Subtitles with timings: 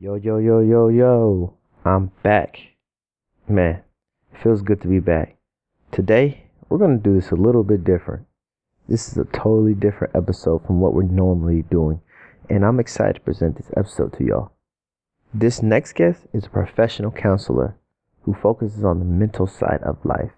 [0.00, 1.54] Yo, yo, yo, yo, yo.
[1.84, 2.56] I'm back.
[3.48, 3.82] Man,
[4.32, 5.36] it feels good to be back.
[5.90, 8.24] Today, we're going to do this a little bit different.
[8.88, 12.00] This is a totally different episode from what we're normally doing,
[12.48, 14.52] and I'm excited to present this episode to y'all.
[15.34, 17.74] This next guest is a professional counselor
[18.22, 20.30] who focuses on the mental side of life.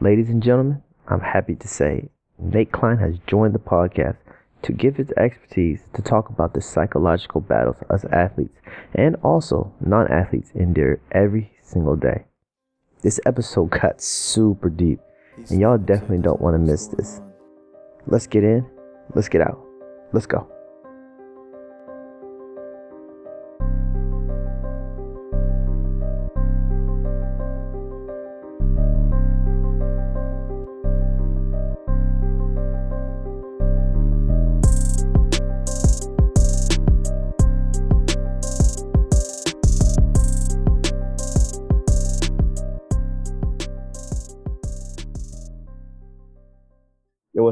[0.00, 4.16] Ladies and gentlemen, I'm happy to say Nate Klein has joined the podcast
[4.62, 8.58] to give his expertise to talk about the psychological battles us athletes
[8.94, 12.24] and also non athletes endure every single day.
[13.02, 15.00] This episode got super deep,
[15.48, 17.20] and y'all definitely don't want to miss this.
[18.06, 18.68] Let's get in,
[19.14, 19.64] let's get out,
[20.12, 20.51] let's go.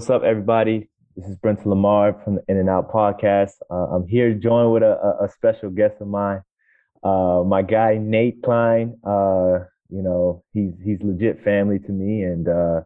[0.01, 0.89] What's up, everybody?
[1.15, 3.53] This is Brent Lamar from the In and Out podcast.
[3.71, 6.41] Uh, I'm here joined with a, a, special guest of mine,
[7.05, 8.97] uh, my guy Nate Klein.
[9.05, 9.59] Uh,
[9.91, 12.81] you know, he's he's legit family to me, and uh,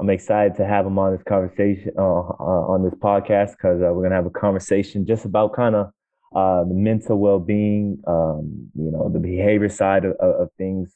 [0.00, 4.02] I'm excited to have him on this conversation uh, uh, on this podcast because we're
[4.02, 5.92] gonna have a conversation just about kind of
[6.32, 10.92] the mental well-being, um, you know, the behavior side of, of things.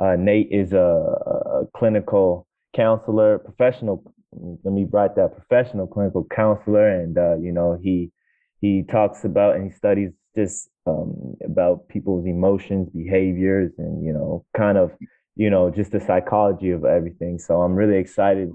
[0.00, 4.02] Nate is a, a clinical counselor, professional
[4.32, 8.10] let me write that professional clinical counselor, and uh, you know he
[8.60, 14.44] he talks about and he studies just um, about people's emotions, behaviors, and you know
[14.56, 14.92] kind of
[15.36, 17.38] you know just the psychology of everything.
[17.38, 18.50] So I'm really excited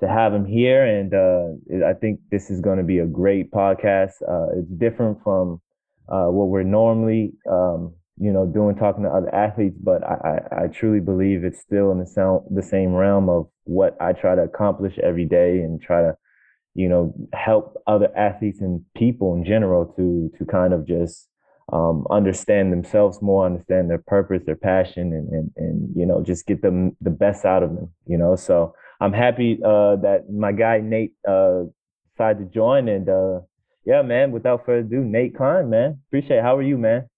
[0.00, 3.50] to have him here, and uh, I think this is going to be a great
[3.50, 4.20] podcast.
[4.28, 5.60] Uh, it's different from
[6.08, 10.64] uh, what we're normally um, you know, doing talking to other athletes, but I, I,
[10.64, 14.36] I truly believe it's still in the sound, the same realm of what I try
[14.36, 16.14] to accomplish every day and try to,
[16.74, 21.28] you know, help other athletes and people in general to to kind of just
[21.72, 26.46] um, understand themselves more, understand their purpose, their passion, and and and you know, just
[26.46, 27.90] get them the best out of them.
[28.06, 31.64] You know, so I'm happy uh, that my guy Nate uh,
[32.14, 33.40] decided to join, and uh,
[33.84, 34.30] yeah, man.
[34.30, 35.98] Without further ado, Nate Klein, man.
[36.06, 36.38] Appreciate.
[36.38, 36.42] It.
[36.44, 37.08] How are you, man?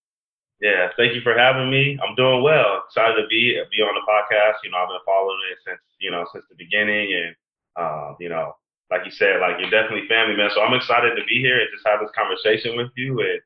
[0.64, 2.00] Yeah, thank you for having me.
[2.00, 2.88] I'm doing well.
[2.88, 4.64] Excited to be be on the podcast.
[4.64, 7.36] You know, I've been following it since you know since the beginning, and
[7.76, 8.56] uh, you know,
[8.88, 10.48] like you said, like you're definitely family, man.
[10.56, 13.40] So I'm excited to be here and just have this conversation with you and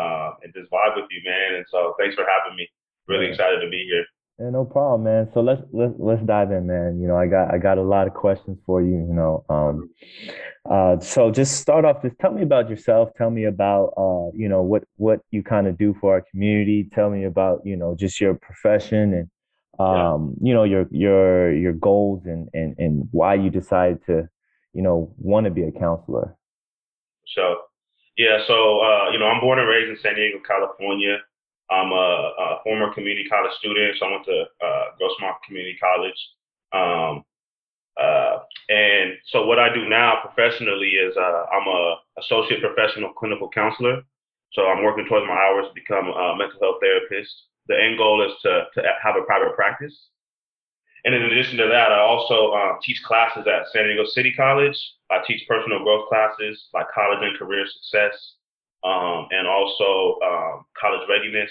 [0.00, 1.60] uh, and just vibe with you, man.
[1.60, 2.64] And so thanks for having me.
[3.12, 3.36] Really yeah.
[3.36, 4.08] excited to be here.
[4.38, 5.28] Yeah, no problem, man.
[5.32, 7.00] So let's let's let's dive in, man.
[7.00, 8.94] You know, I got I got a lot of questions for you.
[8.94, 9.90] You know, um,
[10.68, 12.02] uh, so just start off.
[12.02, 13.10] Just tell me about yourself.
[13.16, 16.88] Tell me about uh, you know, what what you kind of do for our community.
[16.92, 19.30] Tell me about you know just your profession and
[19.78, 20.48] um, yeah.
[20.48, 24.28] you know your your your goals and and and why you decided to
[24.72, 26.36] you know want to be a counselor.
[27.36, 27.56] So,
[28.18, 28.38] yeah.
[28.48, 31.18] So uh, you know, I'm born and raised in San Diego, California.
[31.70, 36.20] I'm a, a former community college student, so I went to uh, Grossmont Community College.
[36.72, 37.24] Um,
[38.00, 38.38] uh,
[38.68, 44.02] and so what I do now professionally is uh, I'm a associate professional clinical counselor.
[44.52, 47.34] So I'm working towards my hours to become a mental health therapist.
[47.66, 49.94] The end goal is to, to have a private practice.
[51.04, 54.76] And in addition to that, I also uh, teach classes at San Diego City College.
[55.10, 58.34] I teach personal growth classes like college and career success,
[58.84, 61.50] um, and also um, college readiness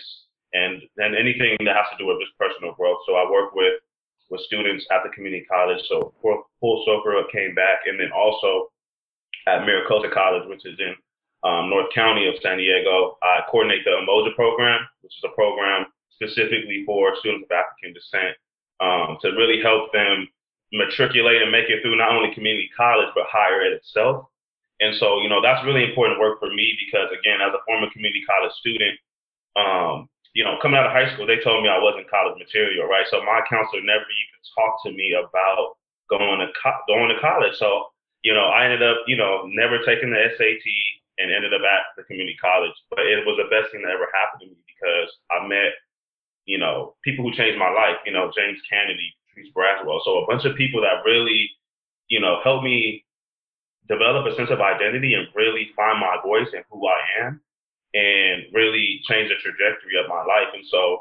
[0.53, 3.01] and and anything that has to do with just personal growth.
[3.05, 3.81] So I work with
[4.29, 5.81] with students at the community college.
[5.89, 8.71] So full, circle came back, and then also
[9.47, 10.95] at Miracosta College, which is in
[11.43, 13.17] um, North County of San Diego.
[13.21, 18.37] I coordinate the Umoja program, which is a program specifically for students of African descent
[18.79, 20.27] um, to really help them
[20.71, 24.25] matriculate and make it through not only community college but higher ed itself.
[24.83, 27.87] And so, you know, that's really important work for me because, again, as a former
[27.95, 28.99] community college student,
[29.55, 32.89] um, you know, coming out of high school, they told me I wasn't college material,
[32.91, 33.07] right?
[33.07, 35.79] So my counselor never even talked to me about
[36.11, 37.55] going to co- going to college.
[37.55, 37.95] So,
[38.27, 40.67] you know, I ended up, you know, never taking the SAT
[41.21, 42.75] and ended up at the community college.
[42.89, 45.77] But it was the best thing that ever happened to me because I met,
[46.43, 48.03] you know, people who changed my life.
[48.03, 50.03] You know, James Kennedy, Patrice Braswell.
[50.03, 51.47] So a bunch of people that really,
[52.09, 53.05] you know, helped me
[53.87, 57.41] develop a sense of identity and really find my voice and who I am
[57.93, 60.49] and really change the trajectory of my life.
[60.53, 60.99] And so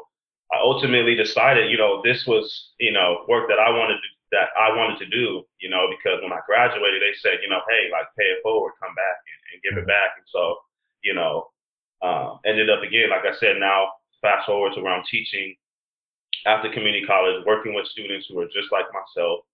[0.53, 4.49] I ultimately decided, you know, this was, you know, work that I wanted to that
[4.59, 7.93] I wanted to do, you know, because when I graduated, they said, you know, hey,
[7.93, 9.93] like pay it forward, come back and, and give it mm-hmm.
[9.93, 10.17] back.
[10.17, 10.57] And so,
[11.05, 11.53] you know,
[12.01, 13.93] um, ended up again, like I said, now
[14.23, 15.55] fast forward to where I'm teaching
[16.47, 19.45] after community college, working with students who are just like myself,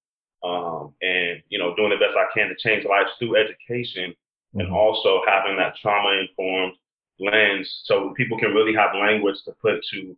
[0.42, 4.60] um, and you know, doing the best I can to change lives through education, mm-hmm.
[4.60, 6.74] and also having that trauma informed
[7.20, 10.16] lens, so people can really have language to put to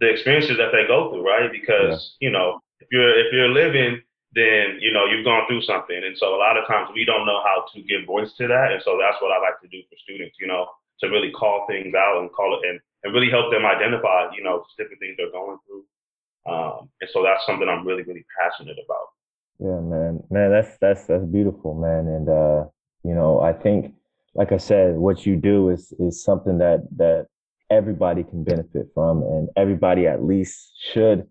[0.00, 1.50] the experiences that they go through, right?
[1.50, 2.28] Because yeah.
[2.28, 4.00] you know, if you're if you're living,
[4.34, 7.26] then you know you've gone through something, and so a lot of times we don't
[7.26, 9.82] know how to give voice to that, and so that's what I like to do
[9.88, 10.66] for students, you know,
[11.00, 14.42] to really call things out and call it and and really help them identify, you
[14.42, 15.84] know, different things they're going through.
[16.46, 19.14] Um, and so that's something I'm really, really passionate about.
[19.58, 22.06] Yeah, man, man, that's that's that's beautiful, man.
[22.06, 22.64] And uh,
[23.04, 23.94] you know, I think,
[24.34, 27.26] like I said, what you do is is something that that
[27.70, 31.26] everybody can benefit from, and everybody at least should,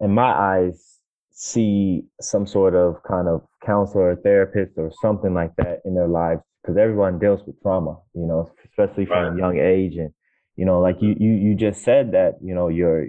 [0.00, 1.00] in my eyes,
[1.30, 6.06] see some sort of kind of counselor or therapist or something like that in their
[6.06, 9.34] lives because everyone deals with trauma, you know, especially from right.
[9.34, 9.96] a young age.
[9.96, 10.10] And,
[10.56, 13.06] you know, like you, you, you just said that, you know, you're,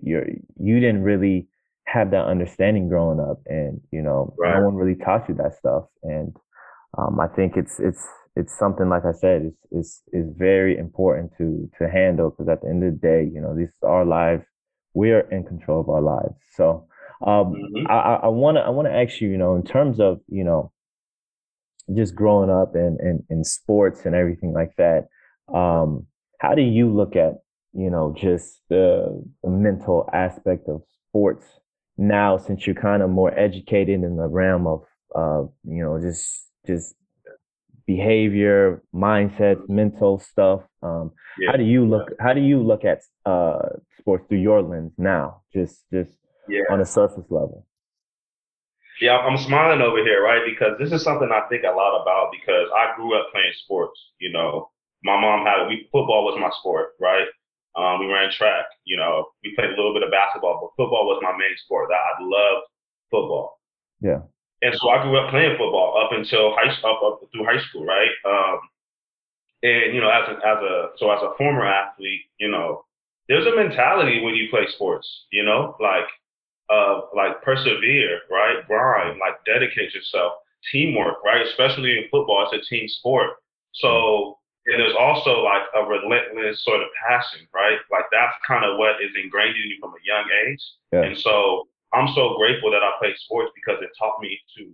[0.00, 0.26] you're,
[0.60, 1.48] you didn't really
[1.86, 4.58] have that understanding growing up and, you know, right.
[4.58, 5.84] no one really taught you that stuff.
[6.02, 6.34] And,
[6.96, 11.32] um, I think it's, it's, it's something, like I said, is, is, is very important
[11.38, 14.04] to, to handle because at the end of the day, you know, this is our
[14.04, 14.44] lives.
[14.94, 16.34] We're in control of our lives.
[16.54, 16.86] So,
[17.24, 17.86] um, mm-hmm.
[17.90, 20.44] I, I want to, I want to ask you, you know, in terms of, you
[20.44, 20.72] know,
[21.94, 25.08] just growing up in, in, in sports and everything like that,
[25.52, 26.06] um,
[26.40, 27.34] how do you look at,
[27.72, 31.44] you know, just the, the mental aspect of sports
[31.96, 36.48] now since you're kind of more educated in the realm of, uh, you know, just,
[36.66, 36.94] just
[37.86, 40.62] behavior, mindset, mental stuff.
[40.82, 41.50] Um, yeah.
[41.50, 42.12] How do you look?
[42.20, 43.68] How do you look at uh,
[43.98, 45.42] sports through your lens now?
[45.52, 46.16] Just, just
[46.48, 46.62] yeah.
[46.70, 47.66] on a surface level.
[49.00, 50.42] Yeah, I'm smiling over here, right?
[50.46, 53.98] Because this is something I think a lot about because I grew up playing sports.
[54.20, 54.70] You know,
[55.02, 57.26] my mom had we football was my sport, right?
[57.76, 58.66] Um, we ran track.
[58.84, 61.88] You know, we played a little bit of basketball, but football was my main sport.
[61.90, 62.66] That I loved
[63.10, 63.58] football.
[64.00, 64.20] Yeah.
[64.62, 67.84] And so I grew up playing football up until high up, up through high school,
[67.84, 68.10] right?
[68.24, 68.58] Um,
[69.62, 72.84] and you know, as a as a so as a former athlete, you know,
[73.28, 75.08] there's a mentality when you play sports.
[75.32, 76.06] You know, like
[76.70, 78.66] of like persevere, right?
[78.66, 80.34] Grind, like dedicate yourself,
[80.70, 81.46] teamwork, right?
[81.46, 83.30] Especially in football, it's a team sport.
[83.74, 87.78] So and there's also like a relentless sort of passion, right?
[87.90, 90.62] Like that's kind of what is ingrained in you from a young age.
[90.92, 91.02] Yeah.
[91.02, 94.72] And so I'm so grateful that I played sports because it taught me to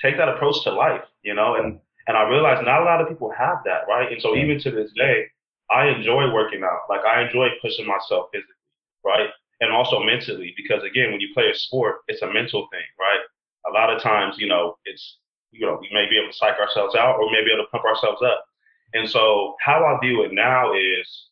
[0.00, 3.08] take that approach to life, you know, and and I realized not a lot of
[3.08, 4.12] people have that, right?
[4.12, 5.24] And so even to this day,
[5.70, 6.84] I enjoy working out.
[6.90, 8.60] Like I enjoy pushing myself physically,
[9.04, 9.30] right?
[9.60, 13.22] and also mentally because again when you play a sport it's a mental thing right
[13.66, 15.18] a lot of times you know it's
[15.52, 17.64] you know we may be able to psych ourselves out or we may be able
[17.64, 18.44] to pump ourselves up
[18.94, 21.28] and so how i view it now is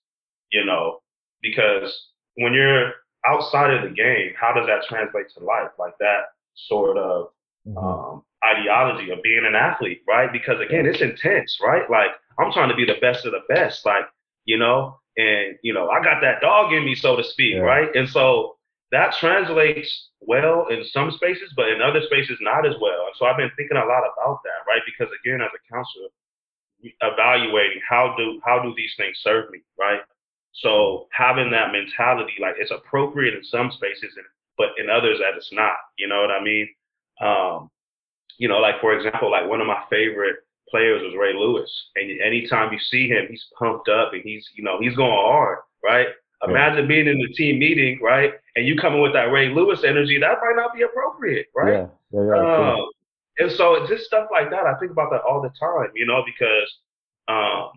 [0.52, 0.98] you know
[1.40, 2.92] because when you're
[3.26, 6.22] outside of the game how does that translate to life like that
[6.54, 7.28] sort of
[7.66, 7.78] mm-hmm.
[7.78, 12.68] um, ideology of being an athlete right because again it's intense right like i'm trying
[12.68, 14.04] to be the best of the best like
[14.44, 17.60] you know and, you know, I got that dog in me, so to speak, yeah.
[17.60, 17.88] right?
[17.94, 18.56] And so
[18.92, 23.06] that translates well in some spaces, but in other spaces not as well.
[23.06, 24.80] And so I've been thinking a lot about that, right?
[24.86, 26.08] Because again, as a counselor,
[27.00, 30.00] evaluating how do how do these things serve me, right?
[30.54, 34.26] So having that mentality, like it's appropriate in some spaces, and
[34.58, 35.76] but in others that it's not.
[35.98, 36.68] You know what I mean?
[37.20, 37.70] Um,
[38.38, 40.36] you know, like for example, like one of my favorite
[40.72, 41.70] players was Ray Lewis.
[41.96, 45.58] And anytime you see him, he's pumped up and he's, you know, he's going hard,
[45.84, 46.08] right?
[46.48, 48.32] Imagine being in the team meeting, right?
[48.56, 51.72] And you coming with that Ray Lewis energy, that might not be appropriate, right?
[51.72, 52.90] Yeah, yeah, yeah um,
[53.38, 54.66] and so just stuff like that.
[54.66, 56.68] I think about that all the time, you know, because,
[57.28, 57.70] um,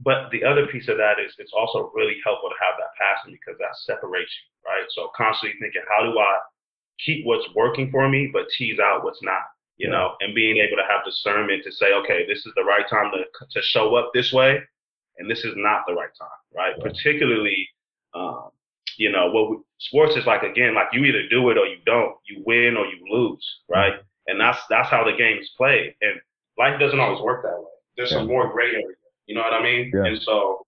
[0.00, 3.32] but the other piece of that is it's also really helpful to have that passion
[3.32, 4.86] because that separates you, right?
[4.90, 6.38] So constantly thinking, how do I
[7.04, 9.42] keep what's working for me, but tease out what's not?
[9.80, 9.96] you yeah.
[9.96, 13.10] know, and being able to have discernment to say, okay, this is the right time
[13.12, 14.60] to to show up this way,
[15.16, 16.74] and this is not the right time, right?
[16.76, 16.84] Yeah.
[16.84, 17.66] Particularly,
[18.14, 18.50] um,
[18.98, 21.78] you know, what we, sports is like again, like you either do it or you
[21.86, 23.94] don't, you win or you lose, right?
[23.94, 24.09] Mm-hmm.
[24.26, 26.20] And that's that's how the game is played, and
[26.58, 27.70] life doesn't always work that way.
[27.96, 28.18] There's yeah.
[28.18, 28.96] some more gray area,
[29.26, 29.90] you know what I mean?
[29.94, 30.66] And so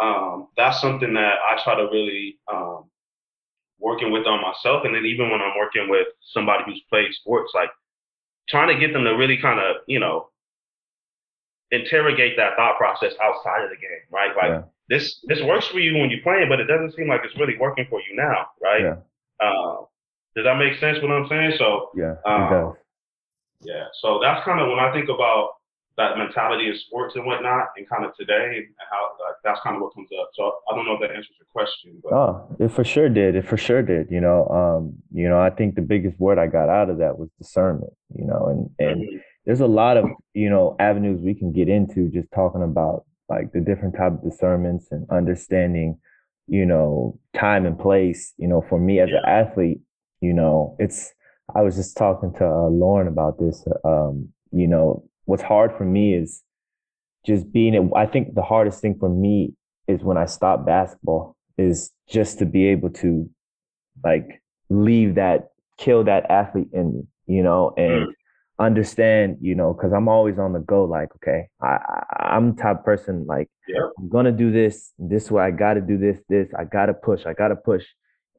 [0.00, 2.84] um, that's something that I try to really um,
[3.78, 7.52] working with on myself, and then even when I'm working with somebody who's played sports,
[7.54, 7.70] like
[8.48, 10.28] trying to get them to really kind of, you know,
[11.70, 14.30] interrogate that thought process outside of the game, right?
[14.36, 14.62] Like yeah.
[14.88, 17.56] this this works for you when you're playing, but it doesn't seem like it's really
[17.58, 18.82] working for you now, right?
[18.82, 18.96] Yeah.
[19.40, 19.84] Uh,
[20.36, 21.00] does that make sense?
[21.00, 21.52] What I'm saying?
[21.58, 22.74] So yeah, um,
[23.60, 23.84] yeah.
[24.00, 25.50] So that's kind of when I think about
[25.96, 29.76] that mentality in sports and whatnot, and kind of today, and how like, that's kind
[29.76, 30.28] of what comes up.
[30.34, 33.36] So I don't know if that answers your question, but Oh, it for sure did.
[33.36, 34.10] It for sure did.
[34.10, 37.16] You know, um, you know, I think the biggest word I got out of that
[37.18, 39.20] was discernment, you know, and and Mhm.
[39.46, 43.52] there's a lot of, you know, avenues we can get into just talking about like
[43.52, 45.96] the different type of discernments and understanding,
[46.48, 48.34] you know, time and place.
[48.36, 49.80] You know, for me as an athlete,
[50.20, 51.14] you know, it's
[51.54, 53.66] I was just talking to uh, Lauren about this.
[53.84, 56.42] Um, you know, what's hard for me is
[57.26, 59.54] just being I think the hardest thing for me
[59.88, 63.28] is when I stop basketball is just to be able to
[64.02, 65.48] like leave that
[65.78, 68.12] kill that athlete in me, you know, and mm,
[68.58, 70.84] understand, you know, because I'm always on the go.
[70.84, 71.78] Like, okay, I,
[72.18, 75.42] I I'm the type of person like yeah, I'm gonna do this this way.
[75.42, 76.48] I got to do this this.
[76.58, 77.26] I gotta push.
[77.26, 77.84] I gotta push.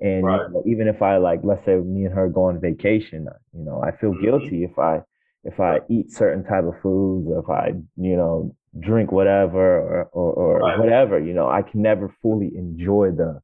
[0.01, 3.27] And you know, even if I like, let's say me and her go on vacation,
[3.53, 5.01] you know, I feel hmm guilty if I
[5.43, 10.03] if I eat certain type of foods or if I you know drink whatever or
[10.11, 11.19] or, or right, whatever.
[11.19, 13.41] You know, I can never fully enjoy the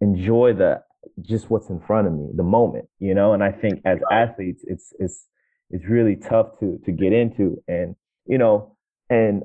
[0.00, 0.82] enjoy the
[1.20, 3.32] just what's in front of me, the moment, you know.
[3.32, 5.28] And I think as right, athletes, it's it's
[5.70, 7.94] it's really tough to to get into, and
[8.26, 8.76] you know,
[9.10, 9.44] and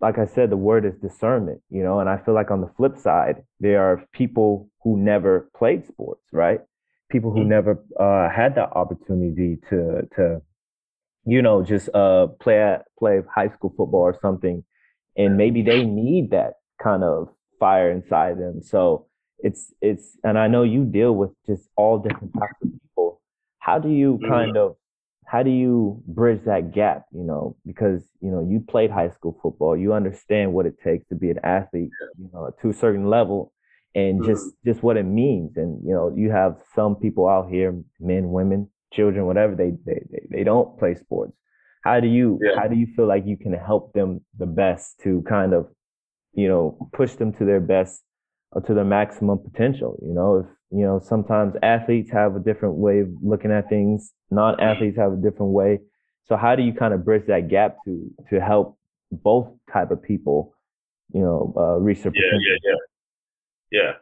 [0.00, 2.00] like I said, the word is discernment, you know.
[2.00, 6.22] And I feel like on the flip side, there are people who never played sports,
[6.32, 6.60] right?
[7.10, 10.42] People who hmm never uh, had that opportunity to to
[11.24, 14.62] you know just uh play at, play high school football or something
[15.16, 17.28] and maybe they need that kind of
[17.60, 18.62] fire inside them.
[18.62, 19.08] So
[19.40, 23.20] it's it's and I know you deal with just all different types of people.
[23.60, 24.76] How do you hmm kind of
[25.26, 29.38] how do you bridge that gap, you know, because you know you played high school
[29.42, 33.08] football, you understand what it takes to be an athlete, you know, to a certain
[33.10, 33.52] level
[33.94, 37.48] and just hmm just what it means and you know you have some people out
[37.50, 41.32] here men women children whatever they they they, they don't play sports.
[41.82, 45.00] How do you yeah, how do you feel like you can help them the best
[45.04, 45.68] to kind of
[46.34, 48.02] you know push them to their best
[48.66, 53.00] to their maximum potential you know if you know sometimes athletes have a different way
[53.00, 55.78] of looking at things non-athletes have a different way
[56.24, 58.78] so how do you kind of bridge that gap to to help
[59.12, 60.54] both type of people
[61.12, 62.78] you know uh, reach their yeah, yeah, potential
[63.70, 63.92] yeah, yeah.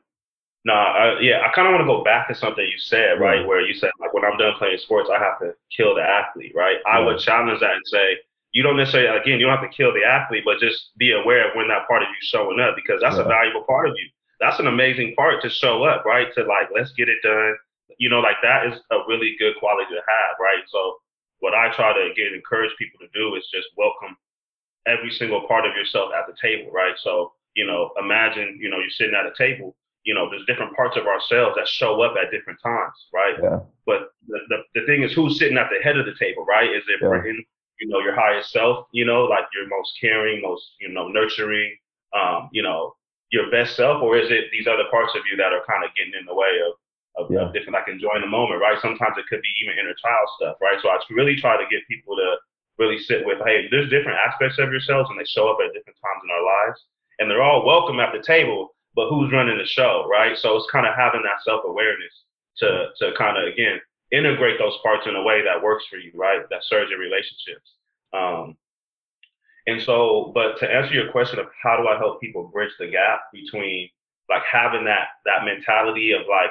[0.66, 3.20] No, I, yeah, I kind of want to go back to something you said, yeah
[3.20, 3.46] right?
[3.46, 6.52] Where you said, like, when I'm done playing sports, I have to kill the athlete,
[6.54, 6.76] right?
[6.86, 8.16] I yeah would challenge that and say,
[8.52, 11.50] you don't necessarily, again, you don't have to kill the athlete, but just be aware
[11.50, 14.08] of when that part of you showing up because that's a valuable part of you.
[14.44, 16.28] That's an amazing part to show up, right?
[16.34, 17.54] To like, let's get it done.
[17.98, 20.62] You know, like that is a really good quality to have, right?
[20.68, 20.96] So,
[21.40, 24.16] what I try to again encourage people to do is just welcome
[24.86, 26.94] every single part of yourself at the table, right?
[27.02, 30.76] So, you know, imagine, you know, you're sitting at a table, you know, there's different
[30.76, 33.36] parts of ourselves that show up at different times, right?
[33.42, 36.44] yeah But the, the, the thing is who's sitting at the head of the table,
[36.44, 36.70] right?
[36.70, 37.26] Is it yeah Brent,
[37.80, 41.76] you know, your highest self, you know, like your most caring, most, you know, nurturing,
[42.14, 42.94] um, you know,
[43.34, 45.90] your best self, or is it these other parts of you that are kind of
[45.98, 46.72] getting in the way of,
[47.18, 48.78] of, yeah of different, like enjoying the moment, right?
[48.78, 50.78] Sometimes it could be even inner child stuff, right?
[50.78, 52.38] So I really try to get people to
[52.78, 55.98] really sit with, hey, there's different aspects of yourselves and they show up at different
[55.98, 56.78] times in our lives.
[57.18, 60.38] And they're all welcome at the table, but who's running the show, right?
[60.38, 62.14] So it's kind of having that self awareness
[62.58, 63.78] to to kind of again
[64.10, 66.42] integrate those parts in a way that works for you, right?
[66.50, 67.74] That serves your relationships.
[68.12, 68.56] Um,
[69.66, 72.88] and so, but to answer your question of how do I help people bridge the
[72.88, 73.88] gap between
[74.28, 76.50] like having that that mentality of like,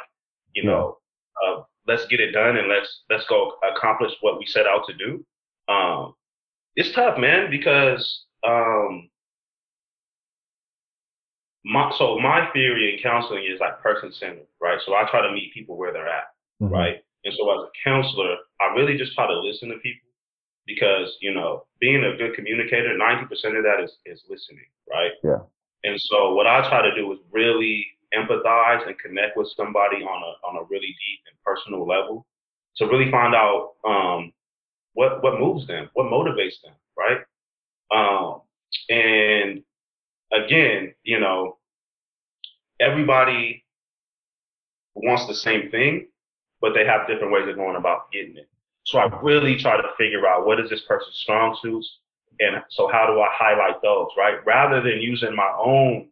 [0.53, 0.98] you know,
[1.46, 4.93] uh, let's get it done and let's let's go accomplish what we set out to
[4.93, 5.25] do.
[5.72, 6.15] Um,
[6.75, 9.10] it's tough, man, because um,
[11.63, 14.79] my so my theory in counseling is like person centered, right?
[14.86, 16.25] So I try to meet people where they're at,
[16.60, 16.98] hmm right?
[17.25, 20.10] And so as a counselor, I really just try to listen to people
[20.65, 25.12] because you know being a good communicator, ninety percent of that is is listening, right?
[25.24, 25.39] yeah
[25.84, 30.24] And so what I try to do is really empathize and connect with somebody on
[30.24, 32.25] a on a really deep and personal level
[32.77, 34.32] to really find out um,
[34.93, 37.22] what what moves them, what motivates them, right?
[37.93, 38.41] Um,
[38.89, 39.63] and
[40.32, 41.58] again, you know,
[42.79, 43.63] everybody
[44.96, 46.08] wants the same thing,
[46.62, 48.50] but they have different ways of going about getting it.
[48.86, 52.00] So I really try to figure out what is this person's strong suits,
[52.40, 54.46] and so how do I highlight those, right?
[54.46, 56.10] Rather than using my own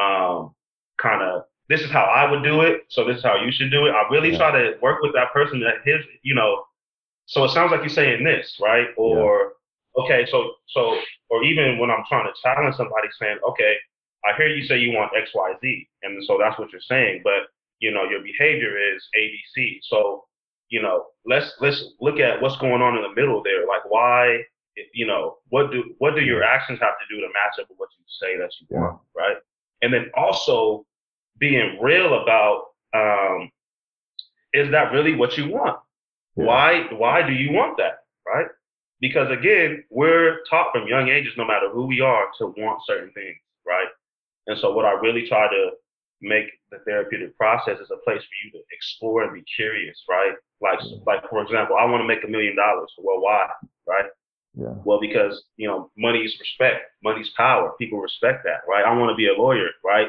[0.00, 0.54] um,
[1.00, 3.70] kind of this is how I would do it, so this is how you should
[3.70, 3.92] do it.
[3.92, 6.64] I really yeah try to work with that person that his, you know,
[7.26, 8.88] so it sounds like you're saying this, right?
[8.96, 9.52] yeah Or
[9.98, 10.98] okay, so so
[11.30, 13.74] or even when I'm trying to challenge somebody saying, okay,
[14.24, 17.22] I hear you say you want X, Y, Z, and so that's what you're saying,
[17.22, 17.48] but
[17.78, 19.80] you know your behavior is A, B, C.
[19.84, 20.24] So
[20.70, 23.66] you know let's let's look at what's going on in the middle there.
[23.66, 24.40] Like why
[24.92, 27.78] you know, what do what do your actions have to do to match up with
[27.78, 29.22] what you say that you want, yeah.
[29.22, 29.36] right?
[29.82, 30.86] And then also
[31.38, 33.50] being real about um,
[34.52, 35.78] is that really what you want?
[36.36, 36.44] Yeah.
[36.44, 38.46] Why why do you want that, right?
[39.00, 43.10] Because again, we're taught from young ages, no matter who we are, to want certain
[43.12, 43.36] things,
[43.66, 43.88] right?
[44.46, 45.70] And so what I really try to
[46.20, 50.32] make the therapeutic process is a place for you to explore and be curious, right?
[50.60, 52.92] Like, like for example, I want to make a million dollars.
[52.98, 53.48] Well, why,
[53.86, 54.06] right?
[54.54, 54.74] Yeah.
[54.84, 57.72] Well, because you know, money's respect, money's power.
[57.78, 58.84] People respect that, right?
[58.84, 60.08] I want to be a lawyer, right?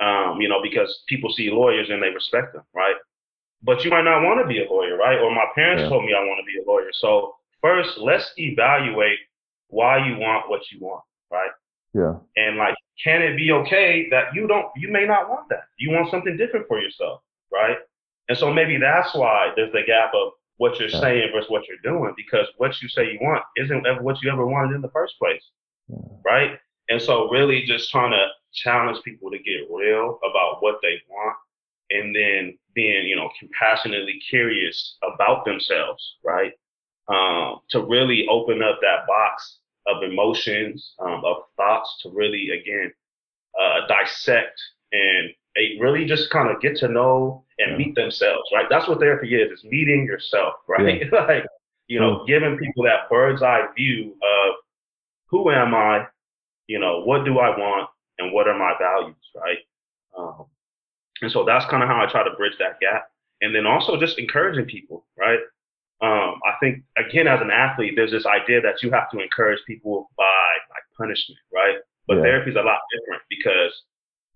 [0.00, 2.96] Um, you know, because people see lawyers and they respect them, right?
[3.62, 5.18] But you might not want to be a lawyer, right?
[5.18, 5.88] Or my parents yeah.
[5.88, 6.90] told me I want to be a lawyer.
[6.92, 9.18] So first, let's evaluate
[9.68, 11.50] why you want what you want, right?
[11.96, 12.16] Yeah.
[12.36, 15.64] And like, can it be okay that you don't, you may not want that?
[15.78, 17.78] You want something different for yourself, right?
[18.28, 21.00] And so maybe that's why there's the gap of what you're yeah.
[21.00, 24.30] saying versus what you're doing, because what you say you want isn't ever what you
[24.30, 25.42] ever wanted in the first place,
[25.88, 25.96] yeah.
[26.24, 26.58] right?
[26.90, 31.36] And so really just trying to challenge people to get real about what they want
[31.90, 36.52] and then being, you know, compassionately curious about themselves, right?
[37.08, 42.92] Um, to really open up that box of emotions, um, of thoughts to really, again,
[43.60, 44.60] uh, dissect
[44.92, 45.30] and
[45.80, 47.78] really just kind of get to know and yeah.
[47.78, 48.66] meet themselves, right?
[48.68, 51.00] That's what therapy is, is meeting yourself, right?
[51.00, 51.20] Yeah.
[51.20, 51.46] like,
[51.88, 54.54] you know, giving people that bird's eye view of
[55.28, 56.06] who am I,
[56.66, 57.88] you know, what do I want
[58.18, 59.58] and what are my values, right?
[60.18, 60.46] Um,
[61.22, 63.08] and so that's kind of how I try to bridge that gap.
[63.40, 65.38] And then also just encouraging people, right?
[66.02, 69.60] Um, I think again, as an athlete, there's this idea that you have to encourage
[69.66, 71.76] people by like punishment, right?
[72.06, 72.22] But yeah.
[72.22, 73.72] therapy is a lot different because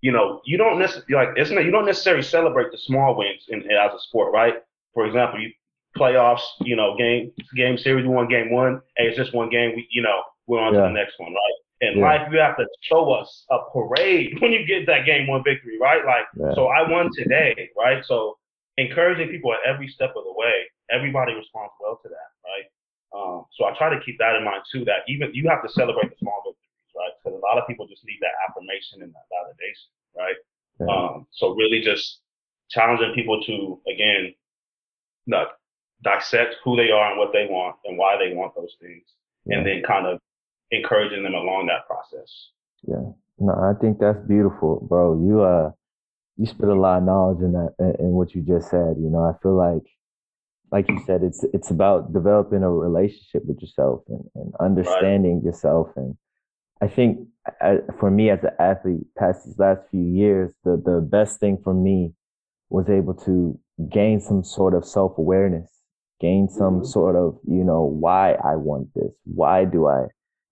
[0.01, 3.45] you know you don't necessarily like it's not, you don't necessarily celebrate the small wins
[3.49, 4.55] in, as a sport, right?
[4.95, 5.51] For example, you
[5.95, 8.81] playoffs, you know, game game series, we won game one.
[8.97, 9.73] Hey, it's just one game.
[9.75, 10.81] We, you know, we're on yeah.
[10.81, 11.91] to the next one, right?
[11.93, 12.05] In yeah.
[12.05, 15.77] life, you have to show us a parade when you get that game one victory,
[15.79, 16.01] right?
[16.05, 18.03] Like, so I won today, right?
[18.05, 18.37] So
[18.77, 22.67] encouraging people at every step of the way everybody responds well to that, right?
[23.11, 24.85] Um, so I try to keep that in mind too.
[24.85, 27.11] That even you have to celebrate the small victories, right?
[27.19, 30.39] Because a lot of people just need that affirmation and that validation, right?
[30.79, 30.87] Yeah.
[30.87, 32.19] Um, so really just
[32.69, 34.33] challenging people to again,
[35.27, 35.47] like,
[36.03, 39.03] dissect who they are and what they want and why they want those things,
[39.45, 39.57] yeah.
[39.57, 40.19] and then kind of
[40.71, 42.49] encouraging them along that process.
[42.87, 45.19] Yeah, no, I think that's beautiful, bro.
[45.21, 45.71] You uh,
[46.37, 48.95] you spit a lot of knowledge in that in what you just said.
[48.97, 49.83] You know, I feel like
[50.71, 55.45] like you said, it's it's about developing a relationship with yourself and, and understanding right.
[55.45, 55.89] yourself.
[55.97, 56.15] And
[56.81, 57.27] I think
[57.61, 61.57] I, for me as an athlete, past these last few years, the the best thing
[61.61, 62.13] for me
[62.69, 65.69] was able to gain some sort of self awareness,
[66.21, 66.85] gain some mm-hmm.
[66.85, 70.05] sort of you know why I want this, why do I,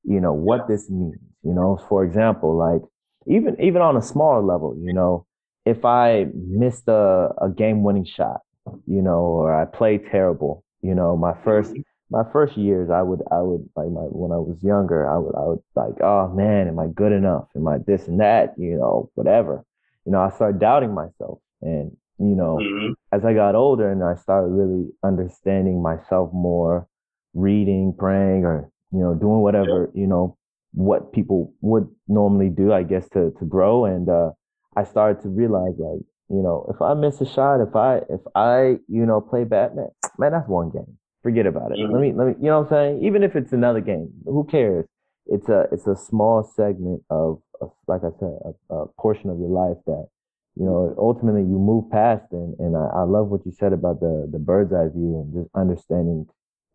[0.03, 1.15] you know what this means.
[1.43, 2.81] You know, for example, like
[3.25, 5.25] even even on a smaller level, you know,
[5.65, 8.41] if I missed a, a game winning shot
[8.85, 10.63] you know, or I play terrible.
[10.81, 11.81] You know, my first mm-hmm.
[12.09, 15.35] my first years, I would I would like my when I was younger, I would
[15.35, 17.47] I would like, oh man, am I good enough?
[17.55, 18.53] Am I this and that?
[18.57, 19.65] You know, whatever.
[20.05, 22.93] You know, I started doubting myself, and you know, mm-hmm.
[23.11, 26.87] as I got older and I started really understanding myself more,
[27.33, 30.37] reading, praying, or you know, doing whatever you know
[30.73, 33.85] what people would normally do, I guess, to to grow.
[33.85, 34.31] And uh,
[34.75, 38.21] I started to realize like you know, if I miss a shot, if I if
[38.35, 40.97] I you know play Batman, man, that's one game.
[41.23, 41.79] Forget about it.
[41.79, 41.93] Mm-hmm.
[41.93, 42.33] Let me let me.
[42.39, 43.03] You know what I'm saying?
[43.03, 44.85] Even if it's another game, who cares?
[45.25, 49.39] It's a it's a small segment of, of like I said, a, a, portion of
[49.39, 50.07] your life that
[50.55, 52.25] you know ultimately you move past.
[52.31, 55.33] And and I, I love what you said about the the bird's eye view and
[55.33, 56.27] just understanding,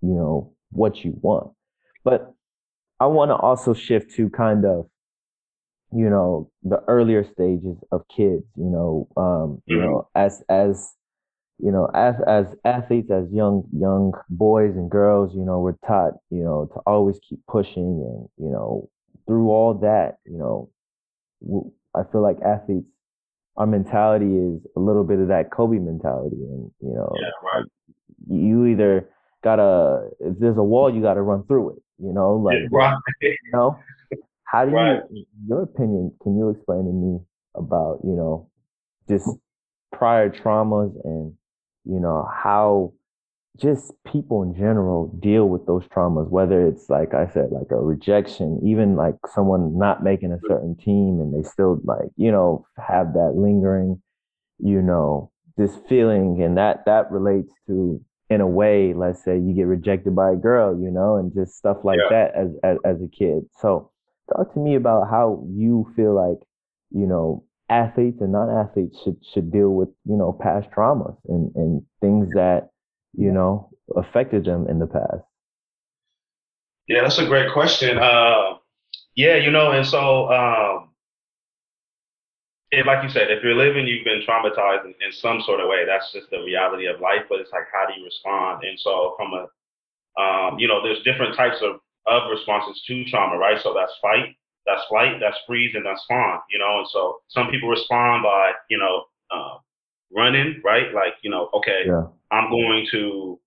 [0.02, 1.52] you know, what you want.
[2.02, 2.34] But
[2.98, 4.88] I want to also shift to kind of
[5.94, 9.86] you know the earlier stages of kids you know um you mm-hmm.
[9.86, 10.94] know as as
[11.58, 16.14] you know as as athletes as young young boys and girls you know we're taught
[16.30, 18.88] you know to always keep pushing and you know
[19.26, 20.68] through all that you know
[21.94, 22.86] i feel like athletes
[23.56, 27.64] our mentality is a little bit of that kobe mentality and you know yeah, right.
[28.28, 29.08] you either
[29.44, 32.96] gotta if there's a wall you gotta run through it you know like yeah, right.
[33.22, 33.78] you know
[34.54, 35.00] how do right.
[35.10, 37.18] you, your opinion, can you explain to me
[37.56, 38.48] about, you know,
[39.08, 39.28] just
[39.92, 41.34] prior traumas and,
[41.84, 42.92] you know, how
[43.56, 47.76] just people in general deal with those traumas, whether it's like I said, like a
[47.76, 52.66] rejection, even like someone not making a certain team and they still like, you know,
[52.78, 54.02] have that lingering,
[54.58, 59.52] you know, this feeling and that that relates to in a way, let's say you
[59.54, 62.08] get rejected by a girl, you know, and just stuff like Yeah.
[62.10, 63.44] that as, as as a kid.
[63.60, 63.90] So
[64.32, 66.40] talk to me about how you feel like,
[66.90, 71.82] you know, athletes and non-athletes should should deal with, you know, past traumas and, and
[72.00, 72.70] things that,
[73.16, 75.24] you know, affected them in the past.
[76.88, 77.98] Yeah, that's a great question.
[77.98, 78.58] Uh,
[79.14, 80.90] yeah, you know, and so um,
[82.82, 85.84] like you said, if you're living, you've been traumatized in, in some sort of way.
[85.86, 87.22] That's just the reality of life.
[87.28, 88.64] But it's like, how do you respond?
[88.64, 89.46] And so, from a,
[90.20, 93.58] um, you know, there's different types of of responses to trauma, right?
[93.62, 94.36] So that's fight,
[94.66, 96.40] that's flight, that's freeze, and that's fawn.
[96.50, 99.58] You know, and so some people respond by, you know, uh,
[100.14, 100.92] running, right?
[100.94, 102.06] Like, you know, okay, Yeah.
[102.30, 103.38] I'm going to,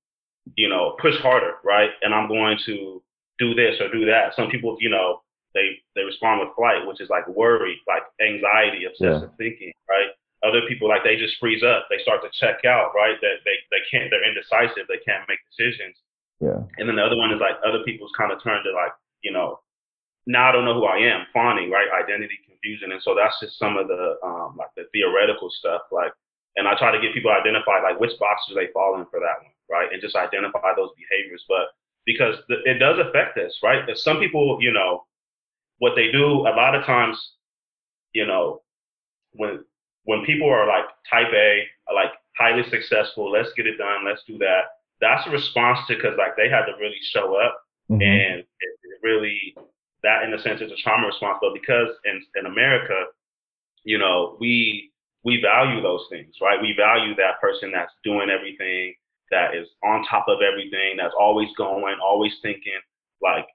[0.56, 1.90] you know, push harder, right?
[2.02, 3.02] And I'm going to
[3.40, 4.34] do this or do that.
[4.36, 5.22] Some people, you know,
[5.54, 8.90] they they respond with flight, which is like worry, like anxiety, Yeah.
[8.90, 10.10] obsessive thinking, right?
[10.44, 13.18] Other people like they just freeze up, they start to check out, right?
[13.22, 15.96] That they they can't, they're indecisive, they can't make decisions.
[16.40, 16.62] Yeah.
[16.78, 19.32] And then the other one is like other people's kind of turn to like, you
[19.32, 19.60] know,
[20.28, 21.88] now I don't know who I am, fawning, right?
[22.04, 22.92] Identity confusion.
[22.92, 25.82] And so that's just some of the um like the theoretical stuff.
[25.92, 26.12] Like
[26.58, 29.20] and I try to get people to identify like which boxes they fall in for
[29.20, 29.92] that one, right?
[29.92, 31.44] And just identify those behaviors.
[31.48, 31.70] But
[32.06, 33.88] because it does affect us, right?
[33.88, 35.04] If some people, you know,
[35.80, 37.18] what they do a lot of times,
[38.14, 38.62] you know,
[39.34, 39.64] when
[40.06, 44.38] when people are like type A, like highly successful, let's get it done, let's do
[44.40, 44.77] that.
[45.02, 48.74] That's a response to because like they had to really show up, hmm and it,
[48.84, 49.56] it really
[50.04, 51.38] that in a sense is a trauma response.
[51.42, 53.06] But because in in America,
[53.84, 54.92] you know, we
[55.24, 56.62] we value those things, right?
[56.62, 58.96] We value that person that's doing everything,
[59.32, 62.80] that is on top of everything, that's always going, always thinking.
[63.22, 63.46] Like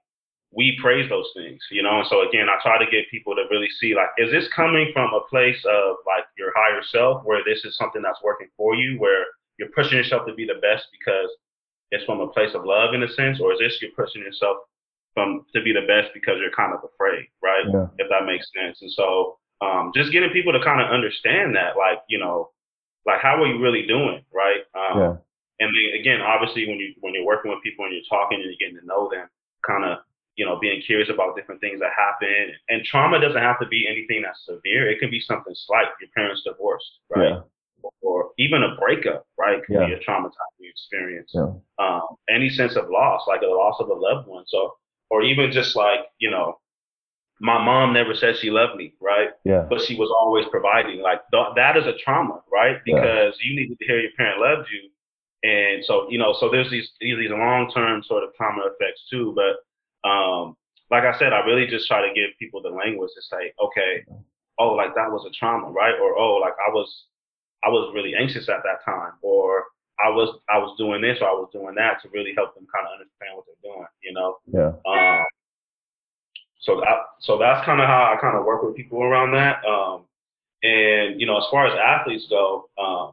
[0.51, 1.99] we praise those things, you know.
[1.99, 4.91] And so again, I try to get people to really see like, is this coming
[4.93, 8.75] from a place of like your higher self, where this is something that's working for
[8.75, 9.25] you, where
[9.63, 11.31] you're pushing yourself to be the best because
[11.91, 14.57] it's from a place of love in a sense, or is this you're pushing yourself
[15.13, 17.63] from to be the best because you're kind of afraid, right?
[17.71, 17.87] Yeah.
[17.97, 18.81] If that makes sense.
[18.81, 22.49] And so um, just getting people to kind of understand that, like, you know,
[23.05, 24.65] like how are you really doing, right?
[24.75, 25.15] Yeah.
[25.15, 25.19] Um,
[25.59, 28.45] and then again, obviously, when you when you're working with people and you're talking and
[28.45, 29.29] you're getting to know them,
[29.65, 29.99] kind of
[30.35, 32.51] you know being curious about different things that happen.
[32.69, 34.89] And trauma doesn't have to be anything that's severe.
[34.89, 35.93] It can be something slight.
[36.01, 37.29] Your parents divorced, right?
[37.29, 37.41] Yeah.
[38.01, 39.63] Or even a breakup, right?
[39.65, 39.87] Can Yeah.
[39.87, 41.31] be a traumatizing experience.
[41.33, 41.51] Yeah.
[41.79, 44.45] Um, any sense of loss, like a loss of a loved one.
[44.47, 44.75] So,
[45.09, 46.59] or even just like you know,
[47.39, 49.29] my mom never said she loved me, right?
[49.43, 49.65] Yeah.
[49.69, 51.01] but she was always providing.
[51.01, 52.77] Like th- that is a trauma, right?
[52.85, 52.95] Yeah.
[52.95, 54.89] Because you needed to hear your parent loved you,
[55.49, 59.05] and so you know, so there's these these these long term sort of trauma effects
[59.09, 59.35] too.
[59.35, 60.55] But um,
[60.91, 64.05] like I said, I really just try to give people the language to say, okay,
[64.59, 65.95] oh, like that was a trauma, right?
[66.01, 67.05] Or oh, like I was
[67.65, 69.65] I was really anxious at that time, or
[70.03, 72.67] I was I was doing this or I was doing that to really help them
[72.73, 74.37] kind of understand what they're doing, you know.
[74.51, 74.71] Yeah.
[74.85, 75.25] Um,
[76.61, 79.63] so that so that's kind of how I kind of work with people around that.
[79.65, 80.05] Um,
[80.63, 83.11] and you know, as far as athletes go, um,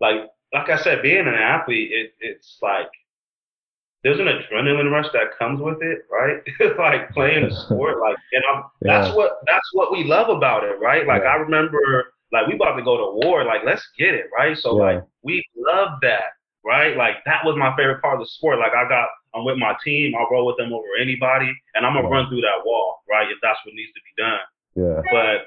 [0.00, 2.88] like like I said, being an athlete, it, it's like
[4.02, 6.38] there's an adrenaline rush that comes with it, right?
[6.78, 9.02] like playing a sport, like and I'm, Yeah.
[9.02, 11.06] that's what that's what we love about it, right?
[11.06, 11.30] Like Yeah.
[11.30, 14.56] I remember, like we about to go to war, like let's get it, right?
[14.56, 14.82] So Yeah.
[14.96, 16.34] like we love that,
[16.64, 16.96] right?
[16.96, 18.58] Like that was my favorite part of the sport.
[18.58, 21.94] Like I got, I'm with my team, I'll roll with them over anybody, and I'm
[21.94, 22.14] gonna Yeah.
[22.14, 23.30] run through that wall, right?
[23.30, 24.40] If that's what needs to be done
[24.74, 25.02] Yeah.
[25.10, 25.46] but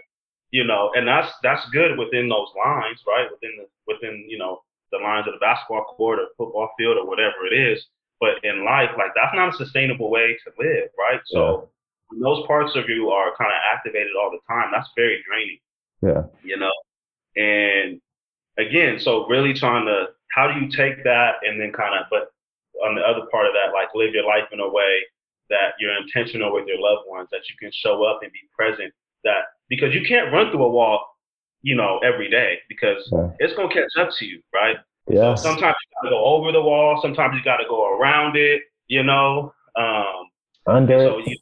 [0.51, 3.29] you know, and that's that's good within those lines, right?
[3.31, 4.61] Within the within you know
[4.91, 7.85] the lines of the basketball court or football field or whatever it is.
[8.19, 11.21] But in life, like that's not a sustainable way to live, right?
[11.25, 11.69] So
[12.09, 15.59] when those parts of you are kind of activated all the time, that's very draining,
[16.01, 16.23] Yeah.
[16.43, 16.71] you know.
[17.35, 18.01] And
[18.57, 22.31] again, so really trying to how do you take that and then kind of, but
[22.85, 25.01] on the other part of that, like live your life in a way
[25.49, 28.93] that you're intentional with your loved ones, that you can show up and be present.
[29.23, 31.03] That because you can't run through a wall,
[31.61, 33.31] you know, every day because Yeah.
[33.39, 34.77] it's gonna catch up to you, right?
[35.07, 35.35] Yeah.
[35.35, 39.03] So sometimes you gotta go over the wall, sometimes you gotta go around it, you
[39.03, 39.53] know.
[39.75, 40.29] Um,
[40.67, 41.35] Under so you,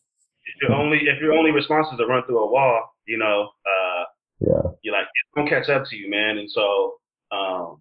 [0.46, 3.52] if your only if your only response is to run through a wall, you know,
[3.66, 3.97] uh,
[4.40, 4.62] Yeah.
[4.84, 6.38] you're like it's gonna catch up to you, man.
[6.38, 6.96] And so,
[7.32, 7.78] um,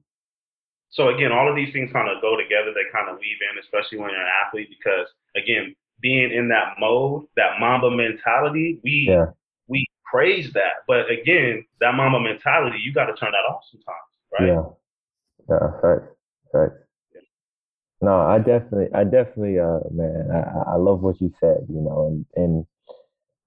[0.90, 2.72] so again, all of these things kind of go together.
[2.72, 6.74] They kind of weave in, especially when you're an athlete, because again, being in that
[6.78, 9.26] mode, that Mamba mentality, we Yeah.
[9.68, 10.84] we praise that.
[10.86, 14.48] But again, that Mamba mentality, you got to turn that off sometimes, right?
[14.48, 14.64] Yeah.
[15.48, 15.70] Yeah.
[15.82, 16.02] Right.
[16.54, 16.70] Right.
[18.02, 21.80] No, I definitely, I definitely, uh, man, I, I I love what you said, you
[21.80, 22.66] know, and, and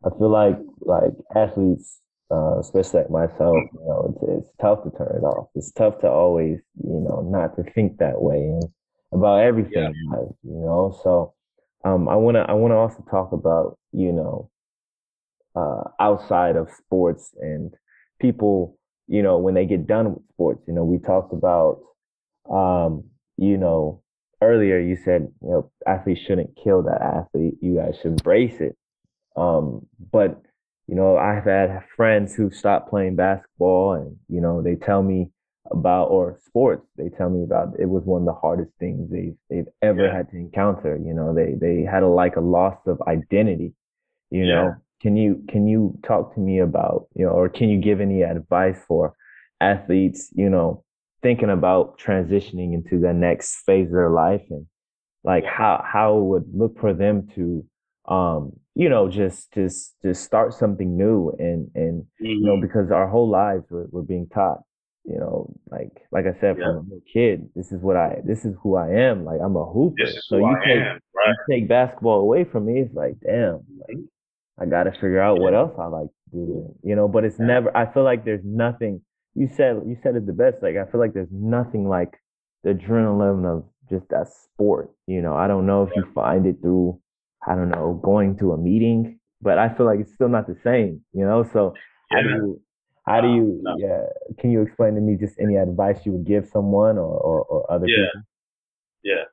[0.04, 4.92] I feel like, like athletes, uh, especially like myself, you know, it's, it's tough to
[4.92, 5.48] turn it off.
[5.56, 8.38] It's tough to always, you know, not to think that way.
[8.38, 8.64] And
[9.12, 10.18] about everything yeah.
[10.18, 10.98] life, you know.
[11.04, 11.34] So
[11.84, 14.50] um, I wanna I wanna also talk about you know
[15.56, 17.74] uh, outside of sports and
[18.20, 20.64] people you know when they get done with sports.
[20.68, 21.82] You know, we talked about
[22.50, 23.06] um,
[23.38, 24.04] you know
[24.42, 27.56] earlier you said you know athletes shouldn't kill that athlete.
[27.62, 28.78] You guys should embrace it.
[29.36, 30.42] Um, but
[30.90, 35.30] you know, I've had friends who stopped playing basketball and, you know, they tell me
[35.70, 39.36] about or sports, they tell me about it was one of the hardest things they've
[39.52, 40.16] they've ever yeah.
[40.16, 40.98] had to encounter.
[40.98, 43.74] You know, they they had a like a loss of identity,
[44.32, 44.56] you yeah.
[44.56, 44.76] know.
[45.00, 48.24] Can you can you talk to me about, you know, or can you give any
[48.24, 49.14] advice for
[49.62, 50.84] athletes, you know,
[51.22, 54.66] thinking about transitioning into the next phase of their life and
[55.24, 57.64] like how how it would look for them to
[58.10, 62.26] um you know just just just start something new and and mm-hmm.
[62.26, 62.62] you know mm-hmm.
[62.66, 64.60] because our whole lives we're, we're being taught
[65.06, 66.66] you know like like i said yeah.
[66.66, 69.56] from a little kid this is what i this is who i am like i'm
[69.56, 71.36] a hooper so you I take am, right?
[71.48, 74.64] you take basketball away from me it's like damn like, mm-hmm.
[74.64, 75.44] i gotta figure out yeah.
[75.44, 77.46] what else i like to do you know but it's yeah.
[77.46, 79.02] never i feel like there's nothing
[79.36, 82.20] you said you said it the best like i feel like there's nothing like
[82.64, 86.58] the adrenaline of just that sport you know i don't know if you find it
[86.62, 87.00] through
[87.48, 90.58] I don't know, going to a meeting, but I feel like it's still not the
[90.64, 91.48] same, you know?
[91.54, 91.74] So
[92.12, 92.18] yeah.
[92.18, 92.62] how do you,
[93.06, 93.76] how do you, no.
[93.78, 94.06] yeah,
[94.40, 97.72] can you explain to me just any advice you would give someone or, or, or
[97.72, 97.96] other yeah.
[97.96, 98.28] people?
[99.04, 99.24] Yeah.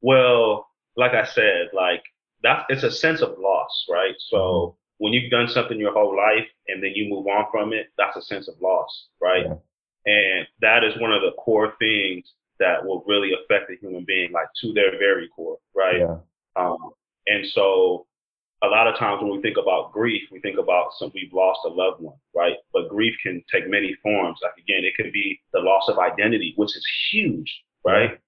[0.00, 2.02] Well, like I said, like
[2.42, 4.14] that's, it's a sense of loss, right?
[4.18, 4.76] So mm-hmm.
[4.98, 8.16] when you've done something your whole life and then you move on from it, that's
[8.16, 9.46] a sense of loss, right?
[9.46, 9.54] Yeah.
[10.06, 14.32] And that is one of the core things that will really affect a human being,
[14.32, 16.00] like to their very core, right?
[16.00, 16.16] Yeah.
[16.56, 16.92] Um,
[17.28, 18.06] and so
[18.62, 21.60] a lot of times when we think about grief, we think about some we've lost
[21.64, 22.56] a loved one, right?
[22.72, 24.40] But grief can take many forms.
[24.42, 28.18] Like again, it could be the loss of identity, which is huge, right?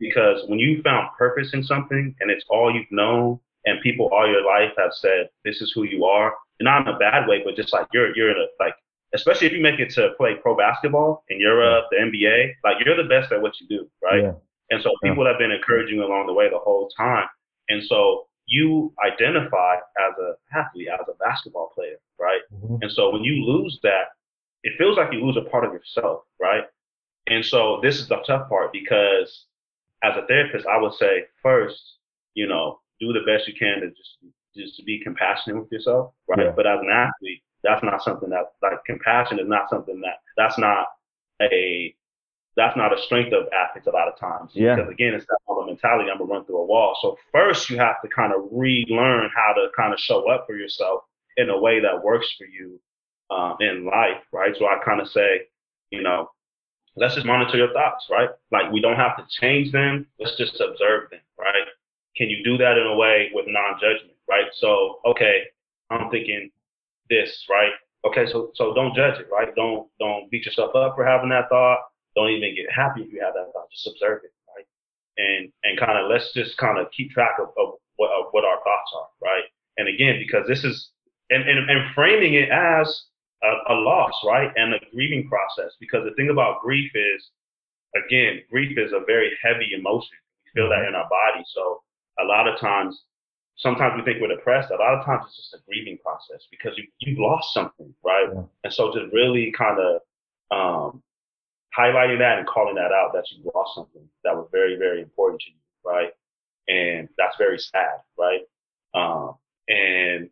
[0.00, 4.28] Because when you found purpose in something and it's all you've known, and people all
[4.28, 7.42] your life have said this is who you are, and not in a bad way,
[7.44, 8.74] but just like you're you're in a like
[9.14, 12.96] especially if you make it to play pro basketball in Europe, the NBA, like you're
[12.96, 14.22] the best at what you do, right?
[14.22, 14.32] Yeah.
[14.70, 17.28] And so people have been encouraging you along the way the whole time.
[17.68, 22.40] And so you identify as a athlete, as a basketball player, right?
[22.52, 22.76] Mm-hmm.
[22.82, 24.08] And so when you lose that,
[24.62, 26.64] it feels like you lose a part of yourself, right?
[27.26, 29.46] And so this is the tough part because
[30.02, 31.80] as a therapist, I would say first,
[32.34, 34.18] you know, do the best you can to just
[34.56, 36.46] just to be compassionate with yourself, right?
[36.46, 36.52] Yeah.
[36.56, 40.58] But as an athlete, that's not something that like compassion is not something that that's
[40.58, 40.86] not
[41.42, 41.94] a
[42.56, 44.50] that's not a strength of athletes a lot of times.
[44.54, 44.74] Yeah.
[44.74, 46.10] Because again, it's that other mentality.
[46.10, 46.96] I'm gonna run through a wall.
[47.00, 50.56] So first, you have to kind of relearn how to kind of show up for
[50.56, 51.02] yourself
[51.36, 52.80] in a way that works for you
[53.30, 54.56] um, in life, right?
[54.58, 55.42] So I kind of say,
[55.90, 56.30] you know,
[56.96, 58.30] let's just monitor your thoughts, right?
[58.50, 60.06] Like we don't have to change them.
[60.18, 61.66] Let's just observe them, right?
[62.16, 64.46] Can you do that in a way with non-judgment, right?
[64.54, 65.42] So okay,
[65.90, 66.50] I'm thinking
[67.10, 67.72] this, right?
[68.06, 69.54] Okay, so so don't judge it, right?
[69.54, 71.80] Don't don't beat yourself up for having that thought
[72.16, 73.70] don't even get happy if you have that thought.
[73.70, 74.66] Just observe it, right?
[75.18, 78.44] And and kind of let's just kind of keep track of, of what of what
[78.44, 79.44] our thoughts are, right?
[79.76, 80.90] And again, because this is
[81.30, 82.88] and and, and framing it as
[83.44, 84.50] a, a loss, right?
[84.56, 85.76] And a grieving process.
[85.78, 87.30] Because the thing about grief is,
[87.94, 90.16] again, grief is a very heavy emotion.
[90.44, 90.88] We feel that mm-hmm.
[90.88, 91.44] in our body.
[91.54, 91.82] So
[92.18, 93.04] a lot of times
[93.56, 94.70] sometimes we think we're depressed.
[94.70, 98.28] A lot of times it's just a grieving process because you you've lost something, right?
[98.32, 98.42] Yeah.
[98.64, 100.00] And so to really kind of
[100.50, 101.02] um,
[101.76, 105.40] highlighting that and calling that out that you lost something that was very, very important
[105.42, 106.10] to you, right?
[106.68, 108.40] And that's very sad, right?
[108.94, 109.34] Um,
[109.68, 110.30] and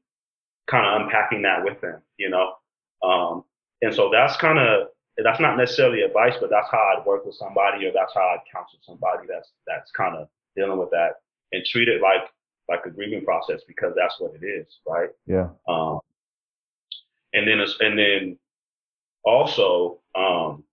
[0.66, 2.54] kind of unpacking that with them, you know?
[3.02, 3.44] Um,
[3.82, 4.88] and so that's kind of,
[5.22, 8.42] that's not necessarily advice, but that's how I'd work with somebody or that's how I'd
[8.50, 11.16] counsel somebody that's, that's kind of dealing with that
[11.52, 12.22] and treat it like,
[12.68, 15.10] like a grieving process because that's what it is, right?
[15.26, 15.48] Yeah.
[15.68, 16.00] Um,
[17.34, 18.38] and then, and then
[19.24, 20.64] also, um,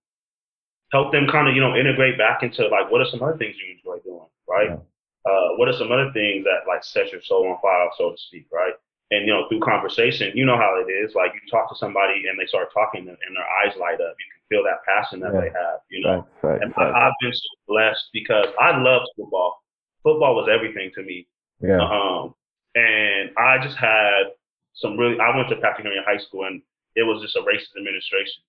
[0.92, 3.56] help them kind of, you know, integrate back into like, what are some other things
[3.56, 4.68] you enjoy doing, right?
[4.70, 4.76] Yeah.
[5.24, 8.18] Uh, what are some other things that like set your soul on fire, so to
[8.18, 8.74] speak, right?
[9.12, 11.14] And you know, through conversation, you know how it is.
[11.14, 14.16] Like you talk to somebody and they start talking, and their eyes light up.
[14.18, 15.40] You can feel that passion that yeah.
[15.40, 16.26] they have, you know.
[16.42, 16.90] Right, right, and right.
[16.90, 19.62] I, have been so blessed because I loved football.
[20.02, 21.28] Football was everything to me.
[21.60, 21.78] Yeah.
[21.78, 22.34] Um,
[22.74, 24.34] and I just had
[24.74, 25.20] some really.
[25.20, 26.62] I went to Patrick Henry High School, and
[26.96, 28.42] it was just a racist administration.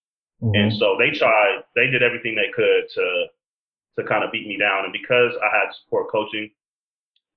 [0.44, 0.56] Mm-hmm.
[0.56, 3.26] And so they tried, they did everything they could to
[3.98, 4.84] to kind of beat me down.
[4.86, 6.50] And because I had support coaching,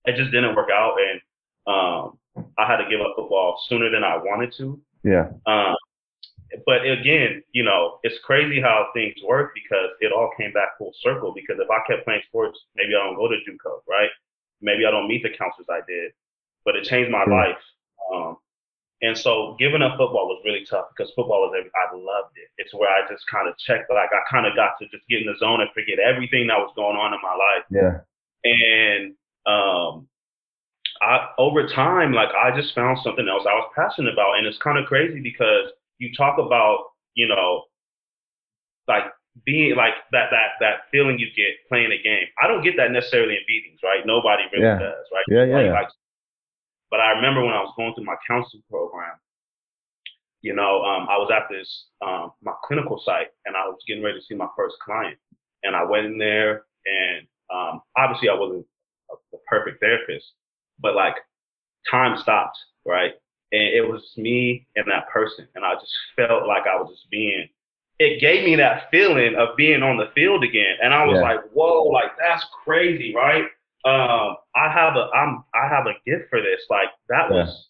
[0.06, 0.96] it just didn't work out.
[0.98, 1.20] And
[1.66, 2.18] um,
[2.58, 4.80] I had to give up football sooner than I wanted to.
[5.04, 5.28] Yeah.
[5.46, 5.76] Um,
[6.64, 10.92] but again, you know, it's crazy how things work because it all came back full
[11.02, 11.34] circle.
[11.34, 14.10] Because if I kept playing sports, maybe I don't go to JUCO, right?
[14.62, 16.12] Maybe I don't meet the counselors I did,
[16.64, 17.60] but it changed my life.
[18.12, 18.38] Um,
[19.06, 22.48] and so giving up football was really tough because football was I loved it.
[22.58, 25.20] It's where I just kind of checked, like I kind of got to just get
[25.20, 27.64] in the zone and forget everything that was going on in my life.
[27.70, 28.00] Yeah.
[28.44, 29.14] And
[29.46, 30.08] um,
[31.02, 34.58] I over time, like I just found something else I was passionate about, and it's
[34.58, 37.64] kind of crazy because you talk about, you know,
[38.88, 39.04] like
[39.44, 42.26] being like that that that feeling you get playing a game.
[42.42, 44.06] I don't get that necessarily in beatings, right?
[44.06, 44.78] Nobody really Yeah.
[44.78, 45.24] does, right?
[45.28, 45.72] Yeah, yeah, Like, yeah.
[45.72, 45.88] like-
[46.96, 49.16] but I remember when I was going through my counseling program,
[50.40, 51.68] you know, um, I was at this
[52.00, 55.18] um, my clinical site, and I was getting ready to see my first client,
[55.62, 58.64] and I went in there, and um, obviously I wasn't
[59.10, 60.24] a, the perfect therapist,
[60.80, 61.16] but like
[61.90, 62.56] time stopped,
[62.86, 63.12] right?
[63.52, 67.10] And it was me and that person, and I just felt like I was just
[67.10, 67.46] being.
[67.98, 71.22] It gave me that feeling of being on the field again, and I was Yeah.
[71.28, 73.44] like, "Whoa, like that's crazy, right?"
[73.86, 76.60] Um, I have a, I'm, I have a gift for this.
[76.68, 77.46] Like that Yeah.
[77.46, 77.68] was,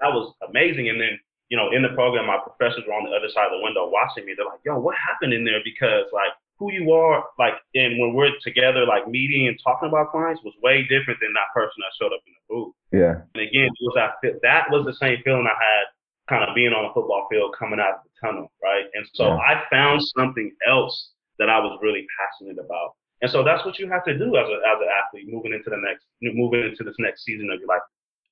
[0.00, 0.88] that was amazing.
[0.88, 1.18] And then,
[1.50, 3.88] you know, in the program, my professors were on the other side of the window
[3.88, 4.34] watching me.
[4.36, 8.12] They're like, "Yo, what happened in there?" Because like who you are, like, and when
[8.14, 11.92] we're together, like meeting and talking about clients was way different than that person that
[11.98, 12.74] showed up in the booth.
[12.92, 13.14] Yeah.
[13.34, 15.84] And again, it was that that was the same feeling I had
[16.28, 18.84] kind of being on a football field coming out of the tunnel, right?
[18.94, 19.36] And so Yeah.
[19.38, 22.92] I found something else that I was really passionate about.
[23.20, 25.70] And so that's what you have to do as a as an athlete moving into
[25.70, 27.82] the next moving into this next season of your life.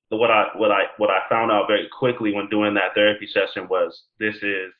[0.09, 3.27] But what I what I what I found out very quickly when doing that therapy
[3.27, 4.71] session was this is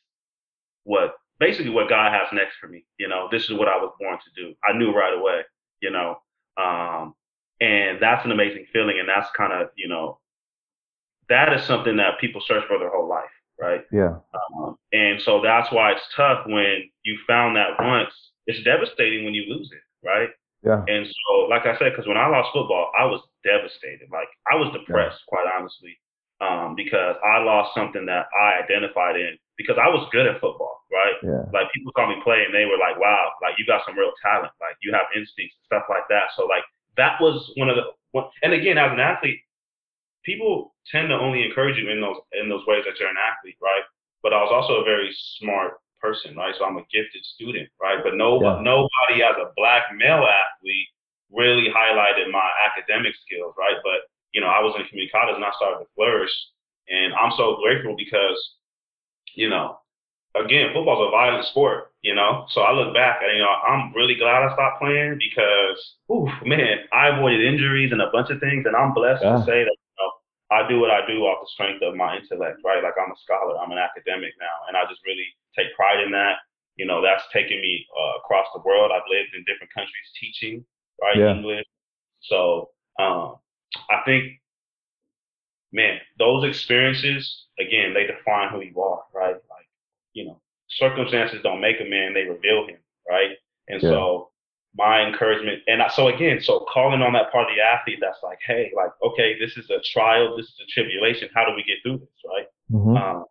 [0.84, 2.86] what basically what God has next for me.
[2.98, 4.54] You know, this is what I was born to do.
[4.68, 5.42] I knew right away,
[5.82, 6.18] you know.
[6.58, 7.14] Um,
[7.60, 10.20] and that's an amazing feeling and that's kind of, you know,
[11.30, 13.26] that is something that people search for their whole life,
[13.60, 13.82] right?
[13.92, 14.16] Yeah.
[14.34, 18.14] Um, and so that's why it's tough when you found that once.
[18.46, 20.30] It's devastating when you lose it, right?
[20.66, 20.82] Yeah.
[20.88, 24.10] And so, like I said, because when I lost football, I was devastated.
[24.12, 25.96] Like I was depressed, quite honestly,
[26.42, 29.38] um, because I lost something that I identified in.
[29.58, 31.18] Because I was good at football, right?
[31.26, 31.50] Yeah.
[31.50, 34.14] Like people saw me play and they were like, "Wow, like you got some real
[34.22, 34.54] talent.
[34.62, 36.62] Like you have instincts and stuff like that." So like
[36.98, 37.90] that was one of the.
[38.14, 39.42] One, and again, as an athlete,
[40.22, 43.58] people tend to only encourage you in those in those ways that you're an athlete,
[43.58, 43.82] right?
[44.22, 45.10] But I was also a very
[45.42, 46.54] smart person, right?
[46.58, 48.00] So I'm a gifted student, right?
[48.04, 48.62] But no, Yeah.
[48.62, 50.88] nobody as a black male athlete
[51.32, 53.78] really highlighted my academic skills, right?
[53.84, 54.02] But
[54.34, 56.32] you know, I was in community college and I started to flourish,
[56.90, 58.38] and I'm so grateful because,
[59.36, 59.80] you know,
[60.36, 62.46] again, football's a violent sport, you know.
[62.50, 66.30] So I look back and you know, I'm really glad I stopped playing because, oof,
[66.46, 69.38] man, I avoided injuries and a bunch of things, and I'm blessed Yeah.
[69.38, 69.76] to say that
[70.50, 72.82] I do what I do off the strength of my intellect, right?
[72.82, 76.12] Like I'm a scholar, I'm an academic now, and I just really take pride in
[76.12, 76.38] that.
[76.78, 78.92] You know, that's taken me uh, across the world.
[78.94, 80.64] I've lived in different countries teaching,
[81.02, 81.18] right?
[81.18, 81.36] Yeah.
[81.36, 81.66] English.
[82.22, 83.36] So um,
[83.90, 84.40] I think,
[85.74, 89.36] man, those experiences again, they define who you are, right?
[89.36, 89.68] Like,
[90.14, 92.78] you know, circumstances don't make a man; they reveal him,
[93.10, 93.32] right?
[93.68, 93.90] And Yeah.
[93.90, 94.32] so
[94.78, 98.20] my encouragement, and I, so again, so calling on that part of the athlete that's
[98.22, 101.30] like, hey, like, okay, this is a trial, this is a tribulation.
[101.34, 102.48] How do we get through this, right?
[102.72, 103.02] Mhm.
[103.02, 103.26] um,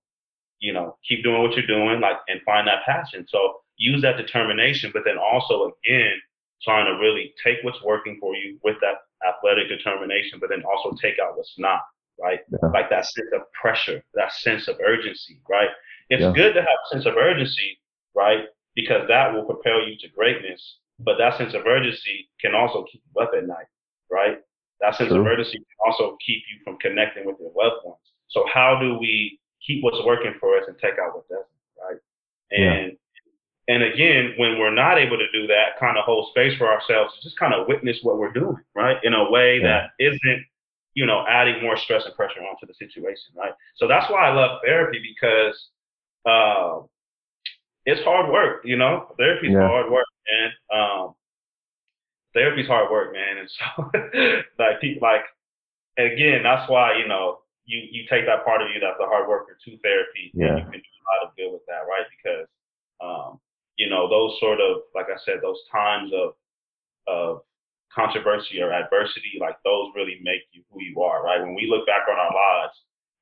[0.59, 3.27] you know, keep doing what you're doing, like, and find that passion.
[3.29, 6.15] So use that determination, but then also again,
[6.63, 8.97] trying to really take what's working for you with that
[9.29, 11.83] athletic determination, but then also take out what's not,
[12.19, 12.41] right?
[12.51, 12.71] Yeah.
[12.73, 15.69] Like that sense of pressure, that sense of urgency, right?
[16.09, 16.33] It's Yeah.
[16.33, 17.79] good to have a sense of urgency,
[18.15, 18.47] right?
[18.75, 20.79] Because that will propel you to greatness.
[20.99, 23.67] But that sense of urgency can also keep you up at night,
[24.11, 24.39] right?
[24.81, 27.99] That sense of urgency can also keep you from connecting with your loved ones.
[28.29, 31.47] So how do we keep what's working for us and take out what doesn't,
[31.83, 31.99] right?
[32.51, 32.73] Yeah.
[32.73, 32.97] And
[33.69, 37.15] and again, when we're not able to do that, kind of hold space for ourselves
[37.17, 38.97] to just kind of witness what we're doing, right?
[39.03, 39.89] In a way Yeah.
[39.89, 40.47] that isn't,
[40.95, 43.53] you know, adding more stress and pressure onto the situation, right?
[43.75, 45.69] So that's why I love therapy because
[46.25, 46.81] uh,
[47.87, 49.13] it's hard work, you know.
[49.19, 49.67] Therapy's Yeah.
[49.67, 50.51] hard work, man.
[50.75, 51.15] Um,
[52.35, 53.39] therapy's hard work, man.
[53.39, 53.91] And so,
[54.59, 55.23] like, people, like,
[55.97, 59.07] and again, that's why you know you you take that part of you that's a
[59.07, 60.49] hard worker to therapy, Yeah.
[60.49, 62.07] and you can do a lot of good with that, right?
[62.13, 62.47] Because
[63.01, 63.41] um,
[63.77, 66.35] you know those sort of, like I said, those times of
[67.07, 67.43] of
[67.95, 71.41] controversy or adversity, like those really make you who you are, right?
[71.41, 72.75] When we look back on our lives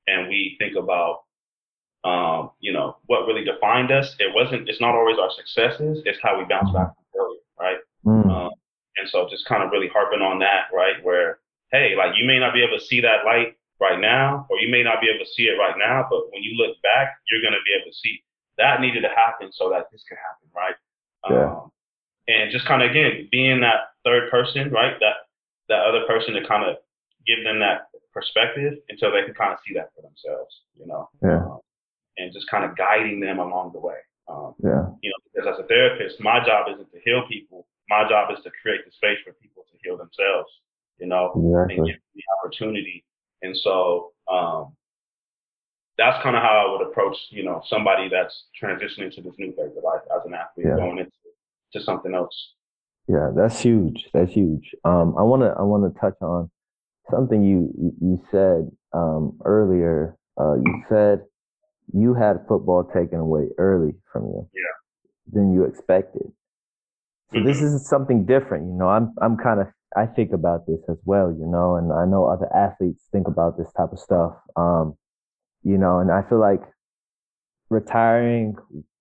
[0.09, 1.24] and we think about
[2.05, 6.19] um, you know, what really defined us, it wasn't it's not always our successes, it's
[6.23, 7.79] how we bounce back from failure, right?
[8.05, 8.31] Mm.
[8.31, 8.51] Um,
[8.97, 11.03] and so just kind of really harping on that, right?
[11.03, 11.39] Where,
[11.73, 14.71] hey, like you may not be able to see that light right now, or you
[14.71, 17.41] may not be able to see it right now, but when you look back, you're
[17.41, 18.23] going to be able to see
[18.59, 20.77] that needed to happen so that this could happen, right?
[21.31, 21.51] Yeah.
[21.51, 21.71] Um,
[22.29, 24.95] and just kind of again being that third person, right?
[25.01, 25.29] That
[25.69, 26.77] that other person to kind of
[27.27, 31.09] give them that perspective until they can kind of see that for themselves, you know.
[31.23, 31.45] Yeah.
[31.45, 31.61] Um,
[32.19, 33.99] and just kind of guiding them along the way.
[34.29, 34.87] Um, Yeah.
[35.03, 37.67] you know, because as a therapist, my job isn't to heal people.
[37.89, 40.51] My job is to create the space for people to heal themselves,
[40.99, 41.77] you know, and Exactly.
[41.77, 43.05] give them the opportunity.
[43.43, 44.75] And so um,
[45.99, 49.53] that's kind of how I would approach, you know, somebody that's transitioning to this new
[49.53, 50.77] phase of life as an athlete, Yeah.
[50.77, 51.13] going into
[51.75, 52.55] to something else.
[53.09, 54.09] Yeah, that's huge.
[54.15, 54.75] That's huge.
[54.85, 56.51] Um, I wanna I wanna touch on
[57.11, 60.17] something you you you said um, earlier.
[60.41, 61.27] Uh, you said
[61.93, 64.49] you had football taken away early from you.
[64.55, 65.33] Yeah.
[65.33, 66.33] Than you expected.
[67.33, 67.65] So this Mhm.
[67.65, 68.67] is something different.
[68.67, 71.33] You know, I'm I'm kind of I think about this as well.
[71.33, 74.35] You know, and I know other athletes think about this type of stuff.
[74.57, 74.97] Um,
[75.63, 76.63] you know, and I feel like
[77.71, 78.57] retiring,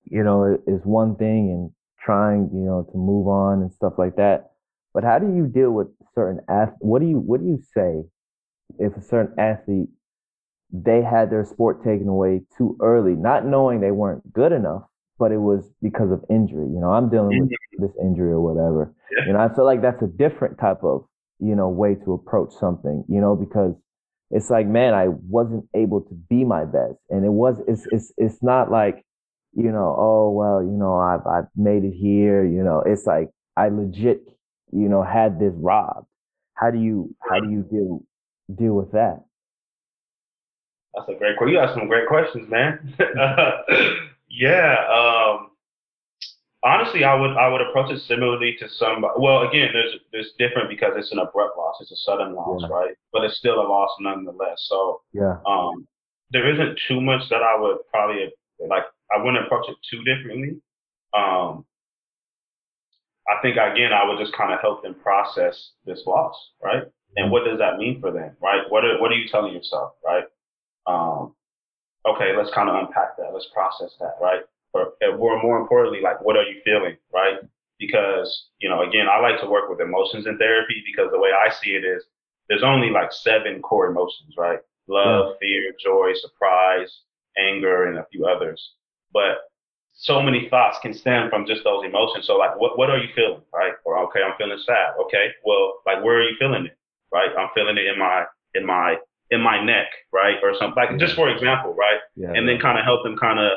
[0.05, 1.71] you know, is one thing, and
[2.03, 4.51] trying, you know, to move on and stuff like that.
[4.93, 6.73] But how do you deal with certain ath?
[6.79, 8.03] What do you what do you say
[8.79, 9.89] if a certain athlete
[10.73, 14.81] they had their sport taken away too early, not knowing they weren't good enough,
[15.19, 16.65] but it was because of injury.
[16.65, 17.85] You know, I'm dealing with mm-hmm.
[17.85, 18.93] this injury or whatever.
[19.15, 19.27] Yeah.
[19.27, 21.05] You know, I feel like that's a different type of
[21.39, 23.05] you know way to approach something.
[23.07, 23.75] You know, because
[24.31, 27.61] it's like, man, I wasn't able to be my best, and it was.
[27.67, 29.05] It's it's it's not like,
[29.53, 32.43] you know, oh well, you know, I've I've made it here.
[32.43, 34.23] You know, it's like I legit,
[34.71, 36.07] you know, had this robbed.
[36.55, 38.03] How do you how do you deal
[38.55, 39.23] deal with that?
[40.95, 41.53] That's a great question.
[41.55, 42.93] You asked some great questions, man.
[44.29, 44.75] yeah.
[44.89, 45.49] Um,
[46.63, 49.03] honestly, I would I would approach it similarly to some.
[49.17, 51.75] Well, again, there's there's different because it's an abrupt loss.
[51.81, 52.67] It's a sudden loss, Yeah.
[52.75, 52.95] right?
[53.11, 54.65] But it's still a loss nonetheless.
[54.69, 55.37] So Yeah.
[55.47, 55.87] um,
[56.31, 58.31] there isn't too much that I would probably
[58.67, 58.83] like.
[59.15, 60.61] I wouldn't approach it too differently.
[61.13, 61.65] Um,
[63.29, 66.83] I think again, I would just kind of help them process this loss, right?
[67.15, 68.61] And what does that mean for them, right?
[68.69, 70.23] What are what are you telling yourself, right?
[72.05, 73.31] Okay, let's kind of unpack that.
[73.33, 74.41] Let's process that, right?
[74.73, 77.37] Or, or more importantly, like what are you feeling, right?
[77.79, 81.29] Because you know, again, I like to work with emotions in therapy because the way
[81.29, 82.03] I see it is,
[82.49, 84.59] there's only like seven core emotions, right?
[84.87, 86.91] Love, fear, joy, surprise,
[87.37, 88.73] anger, and a few others.
[89.13, 89.49] But
[89.93, 92.27] so many thoughts can stem from just those emotions.
[92.27, 93.73] So like, what what are you feeling, right?
[93.85, 94.93] Or okay, I'm feeling sad.
[95.05, 96.77] Okay, well, like where are you feeling it,
[97.13, 97.29] right?
[97.37, 98.25] I'm feeling it in my
[98.55, 98.97] in my
[99.33, 99.87] in my neck,
[100.19, 100.79] right, or something.
[100.81, 101.99] Like just for example, right?
[102.15, 102.33] Yeah.
[102.35, 103.51] and then kind of help them kind of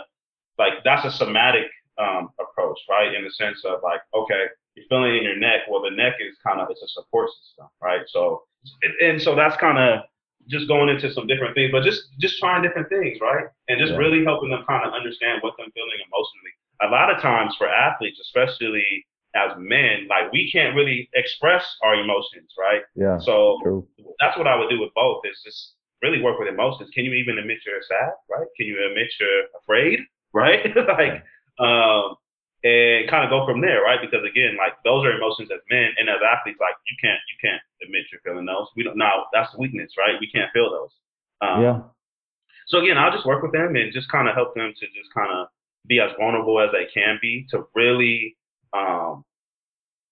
[0.63, 1.67] like that's a somatic
[2.05, 3.11] um, approach, right?
[3.17, 5.61] In the sense of like, okay, you're feeling it in your neck.
[5.71, 8.03] Well, the neck is kind of it's a support system, right?
[8.09, 8.43] So
[9.07, 10.01] and so that's kind of
[10.49, 13.47] just going into some different things, but just just trying different things, right?
[13.69, 13.99] And just Yeah.
[14.05, 16.53] really helping them kind of understand what they're feeling emotionally.
[16.83, 18.85] A lot of times for athletes, especially
[19.37, 22.83] as men, like we can't really express our emotions, right?
[22.97, 23.19] yeah.
[23.19, 23.87] So True.
[24.19, 26.91] that's what I would do with both is just really work with emotions.
[26.95, 28.47] Can you even admit you're sad, right?
[28.57, 30.01] Can you admit you're afraid,
[30.33, 30.65] right?
[30.77, 31.23] like,
[31.59, 32.17] um,
[32.65, 34.01] and kind of go from there, right?
[34.01, 37.37] Because again, like those are emotions as men and as athletes, like you can't you
[37.39, 38.67] can't admit you're feeling those.
[38.75, 40.19] We don't now that's the weakness, right?
[40.19, 40.91] We can't feel those.
[41.45, 41.79] Um, yeah.
[42.67, 45.13] so again, I'll just work with them and just kind of help them to just
[45.15, 45.49] kind of
[45.87, 48.37] be as vulnerable as they can be to really
[48.73, 49.25] um,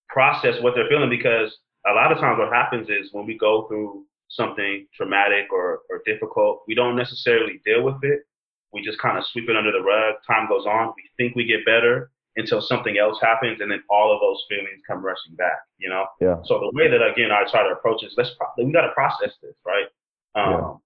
[0.08, 3.66] process what they're feeling because a lot of times what happens is when we go
[3.68, 8.20] through something traumatic or, or difficult, we don't necessarily deal with it.
[8.72, 10.16] We just kind of sweep it under the rug.
[10.26, 10.92] Time goes on.
[10.96, 14.82] We think we get better until something else happens, and then all of those feelings
[14.88, 15.58] come rushing back.
[15.78, 16.06] You know.
[16.20, 16.36] Yeah.
[16.44, 18.92] So the way that again I try to approach is let's pro- we got to
[18.92, 19.86] process this, right?
[20.34, 20.80] Um,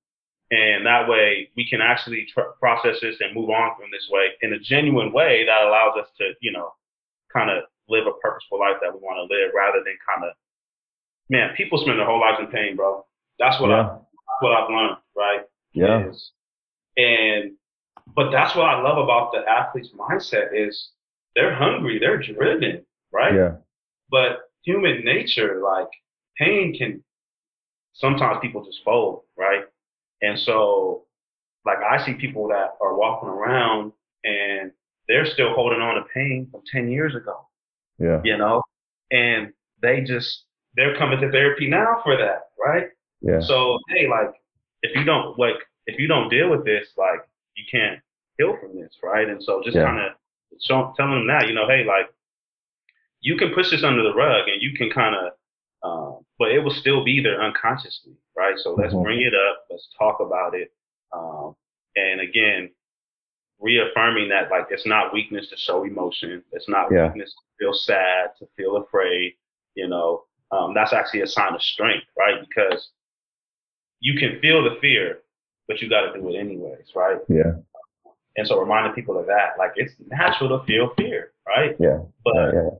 [0.50, 4.28] And that way we can actually tr- process this and move on from this way
[4.42, 6.72] in a genuine way that allows us to, you know,
[7.32, 10.36] kind of live a purposeful life that we want to live rather than kind of,
[11.28, 13.04] man, people spend their whole lives in pain, bro.
[13.38, 15.40] That's what I, that's what I've learned, right?
[15.72, 16.08] Yeah.
[16.08, 16.32] Is,
[16.96, 17.52] and
[18.14, 20.90] but that's what I love about the athlete's mindset is
[21.34, 23.34] they're hungry, they're driven, right?
[23.34, 23.56] Yeah.
[24.10, 25.88] But human nature, like
[26.36, 27.04] pain can
[27.92, 29.64] sometimes people just fold, right?
[30.22, 31.04] And so
[31.64, 33.92] like I see people that are walking around
[34.24, 34.72] and
[35.06, 37.46] they're still holding on to pain from ten years ago,
[37.98, 38.20] Yeah.
[38.24, 38.62] you know?
[39.10, 40.44] And they just
[40.76, 42.88] they're coming to therapy now for that, right?
[43.20, 43.40] Yeah.
[43.40, 44.32] So hey, like
[44.82, 47.20] if you don't like if you don't deal with this, like
[47.56, 48.00] you can't
[48.38, 49.28] heal from this, right?
[49.28, 49.84] And so just Yeah.
[49.84, 50.12] kind of
[50.60, 52.10] show, telling them that, you know, hey, like
[53.20, 55.32] you can push this under the rug and you can kind of,
[55.82, 58.58] um, but it will still be there unconsciously, right?
[58.58, 59.02] So let's Mhm.
[59.02, 60.72] bring it up, let's talk about it,
[61.12, 61.56] um,
[61.96, 62.70] and again,
[63.60, 66.42] reaffirming that like it's not weakness to show emotion.
[66.52, 67.08] It's not Yeah.
[67.08, 69.34] weakness to feel sad, to feel afraid.
[69.74, 72.40] You know, um, that's actually a sign of strength, right?
[72.40, 72.90] Because
[74.00, 75.18] you can feel the fear,
[75.66, 77.18] but you got to do it anyways, right?
[77.28, 77.54] Yeah.
[78.36, 81.74] And so reminding people of that, like it's natural to feel fear, right?
[81.80, 81.98] Yeah.
[82.24, 82.52] But Yeah.
[82.54, 82.70] yeah.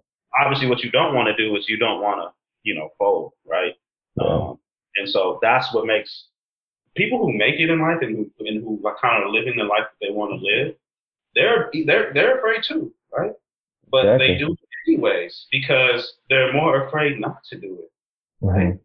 [0.41, 3.33] obviously, what you don't want to do is you don't want to, you know, fold,
[3.45, 3.75] right?
[4.17, 4.27] Yeah.
[4.29, 4.61] Um,
[4.97, 6.29] and so that's what makes
[6.99, 9.65] people who make it in life and who and who are kind of living the
[9.65, 10.75] life that they want to live.
[11.35, 13.33] They're they're they're afraid too, right?
[13.91, 17.91] But they do it anyways because they're more afraid not to do it.
[18.45, 18.81] Mhm.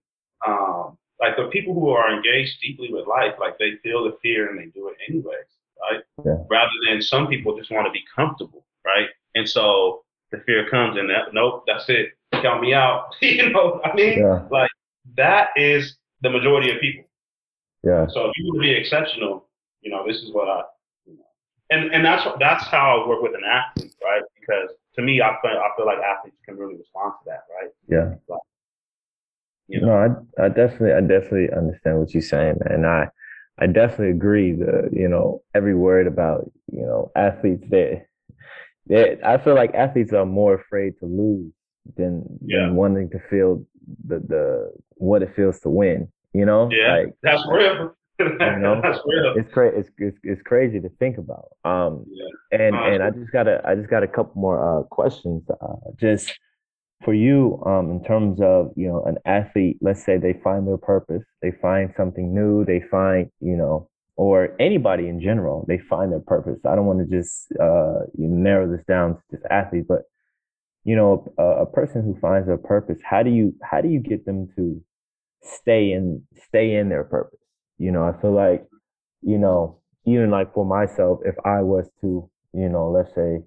[0.48, 4.50] Um, like the people who are engaged deeply with life, like they feel the fear
[4.50, 5.50] and they do it anyways,
[5.82, 6.02] right?
[6.26, 6.38] Yeah.
[6.50, 9.08] Rather than some people just want to be comfortable, right?
[9.36, 13.16] And so the fear comes and that nope, that's it, count me out.
[13.22, 14.68] you know, I mean, Yeah.
[15.16, 17.06] that is the majority of people.
[17.84, 18.08] Yeah.
[18.08, 19.48] So if you want to be exceptional,
[19.82, 20.62] you know, this is what I,
[21.06, 21.24] you know,
[21.70, 24.22] and and that's that's how I work with an athlete, right?
[24.40, 27.72] Because to me, I feel I feel like athletes can really respond to that, right?
[27.90, 28.16] Yeah.
[28.28, 28.40] Like,
[29.68, 32.74] you know, No, I, I definitely, I definitely understand what you're saying, man.
[32.74, 33.08] And I,
[33.60, 34.54] I definitely agree.
[34.54, 37.64] The, you know, every word about, you know, athletes.
[37.70, 38.04] They,
[38.88, 41.52] they, I feel like athletes are more afraid to lose
[41.96, 42.66] than, Yeah.
[42.66, 43.66] than wanting to feel
[44.06, 46.10] the, the, what it feels to win.
[46.34, 46.94] You know, Yeah.
[46.98, 47.96] like that's real.
[48.20, 49.34] you know, that's real.
[49.38, 49.78] it's crazy.
[49.78, 51.50] It's, it's it's crazy to think about.
[51.64, 52.60] Um, Yeah.
[52.60, 55.44] and and I just got a I just got a couple more uh questions.
[55.50, 56.34] Uh, just
[57.04, 59.78] for you, um, in terms of you know an athlete.
[59.82, 64.56] Let's say they find their purpose, they find something new, they find you know, or
[64.60, 66.60] anybody in general, they find their purpose.
[66.66, 70.04] I don't want to just uh you narrow this down to just athletes, but
[70.86, 74.00] you know, a, a person who finds their purpose, how do you how do you
[74.00, 74.82] get them to
[75.44, 77.40] stay in stay in their purpose?
[77.78, 78.66] You know, I feel like,
[79.22, 83.44] you know, even like for myself, if I was to, you know, let's say,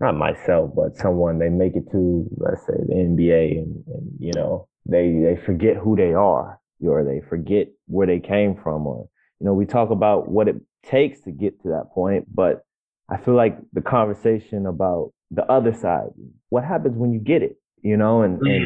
[0.00, 4.32] not myself, but someone they make it to, let's say, the NBA, and, and you
[4.34, 9.08] know, they they forget who they are, or they forget where they came from, or
[9.40, 12.64] you know, we talk about what it takes to get to that point, but
[13.08, 16.08] I feel like the conversation about the other side,
[16.48, 18.64] what happens when you get it, you know, and and mm-hmm.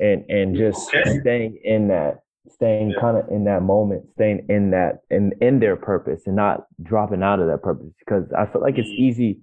[0.00, 1.20] And and just Okay.
[1.20, 3.00] staying in that staying Yeah.
[3.00, 7.22] kind of in that moment staying in that in in their purpose and not dropping
[7.22, 8.98] out of that purpose because i feel like it's Mhm.
[8.98, 9.40] easy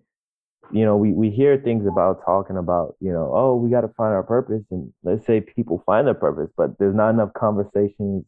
[0.71, 3.89] you know we we hear things about talking about you know oh we got to
[3.89, 8.23] find our purpose and let's say people find their purpose but there's not enough conversations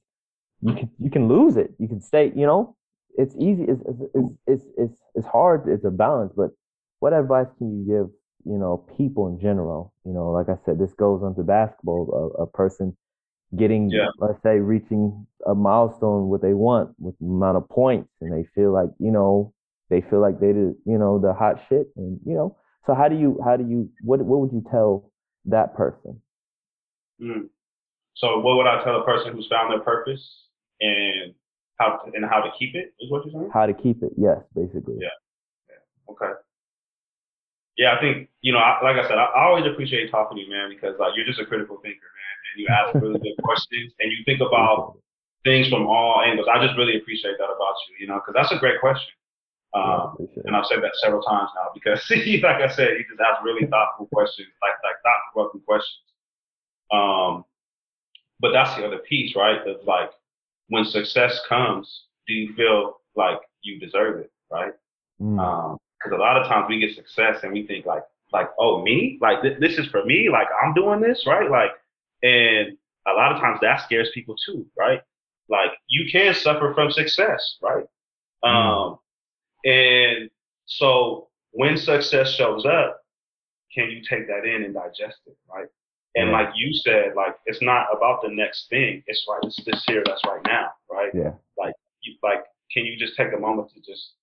[0.62, 2.76] you can you can lose it you can stay you know
[3.18, 6.52] it's easy it's it's it's, it's, it's hard it's a balance but
[7.00, 8.10] what advice can you give
[8.46, 12.44] you know people in general you know like i said this goes onto basketball a,
[12.44, 12.96] a person
[13.58, 14.08] getting Yeah.
[14.20, 18.48] let's say reaching a milestone what they want with the amount of points and they
[18.56, 19.54] feel like you know
[19.90, 23.08] they feel like they did you know the hot shit and you know so how
[23.08, 25.12] do you how do you what what would you tell
[25.46, 26.22] that person
[27.22, 27.48] Mm.
[28.16, 30.48] So what would I tell a person who's found their purpose
[30.82, 31.34] and
[31.80, 33.52] how to, and how to keep it is what you're saying?
[33.54, 35.16] how to keep it yes basically Yeah.
[36.10, 36.32] Okay.
[37.78, 40.44] Yeah, I think you know, I, like I said, I, I always appreciate talking to
[40.44, 43.42] you, man, because like you're just a critical thinker, man, and you ask really good
[43.44, 44.98] questions and you think about
[45.44, 46.48] things from all angles.
[46.52, 49.14] I just really appreciate that about you, you know, because that's a great question.
[49.76, 50.46] Um, it.
[50.46, 53.44] and I've said that several times now because, see, like I said, you just ask
[53.44, 56.08] really thoughtful questions, like like thought-provoking questions.
[56.92, 57.44] Um,
[58.40, 59.60] but that's the other piece, right?
[59.68, 60.12] Of like
[60.70, 64.74] when success comes, do you feel like you deserve it, right?
[65.22, 68.50] Mm, Um, because a lot of times we get success and we think like like
[68.60, 69.18] oh me?
[69.22, 70.30] Like th- this is for me?
[70.30, 71.50] Like I'm doing this right?
[71.50, 71.72] Like
[72.24, 72.78] and
[73.08, 75.02] a lot of times that scares people too right?
[75.50, 77.86] Like you can suffer from success right?
[78.44, 79.00] Um
[79.66, 80.30] and
[80.66, 83.02] so when success shows up
[83.74, 85.68] can you take that in and digest it right?
[86.16, 86.38] And Yeah.
[86.38, 89.04] like you said like it's not about the next thing.
[89.08, 91.12] It's right it's this here that's right now right?
[91.14, 91.34] Yeah.
[92.02, 94.14] You, like, can you just take a moment to just,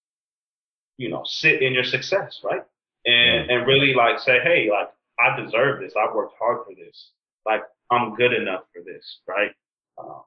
[0.97, 2.63] you know, sit in your success, right?
[3.05, 4.89] And and really like say, hey, like
[5.19, 5.95] I deserve this.
[5.97, 7.11] I worked hard for this.
[7.45, 9.51] Like I'm good enough for this, right?
[9.99, 10.23] Um,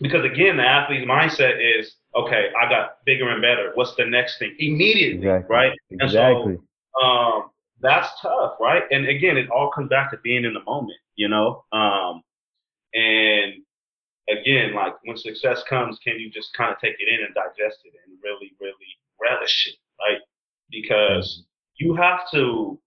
[0.00, 3.72] because again, the athlete's mindset is, okay, I got bigger and better.
[3.74, 4.54] What's the next thing?
[4.58, 5.72] Immediately, exactly right?
[5.90, 6.58] And so- exactly
[7.02, 8.82] um, that's tough, right?
[8.90, 11.64] And again, it all comes back to being in the moment, you know.
[11.72, 12.22] Um,
[12.94, 13.54] and
[14.28, 17.80] again, like when success comes, can you just kind of take it in and digest
[17.84, 18.74] it and really, really
[19.20, 20.20] relish it, right?
[20.70, 21.44] Because
[21.76, 22.78] you have to.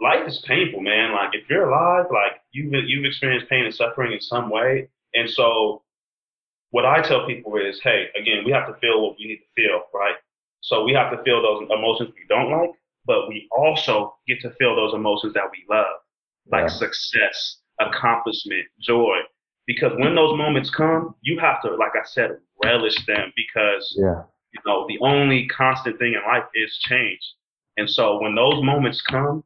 [0.00, 1.12] Life is painful, man.
[1.12, 5.28] Like if you're alive, like you've you've experienced pain and suffering in some way, and
[5.28, 5.82] so
[6.70, 9.62] what I tell people is, hey, again, we have to feel what we need to
[9.62, 10.14] feel, right?
[10.60, 12.70] So we have to feel those emotions we don't like,
[13.06, 16.00] but we also get to feel those emotions that we love,
[16.50, 16.76] like yeah.
[16.76, 19.16] success, accomplishment, joy.
[19.66, 24.22] Because when those moments come, you have to, like I said, relish them because yeah.
[24.52, 27.20] You know the only constant thing in life is change.
[27.76, 29.44] And so when those moments come,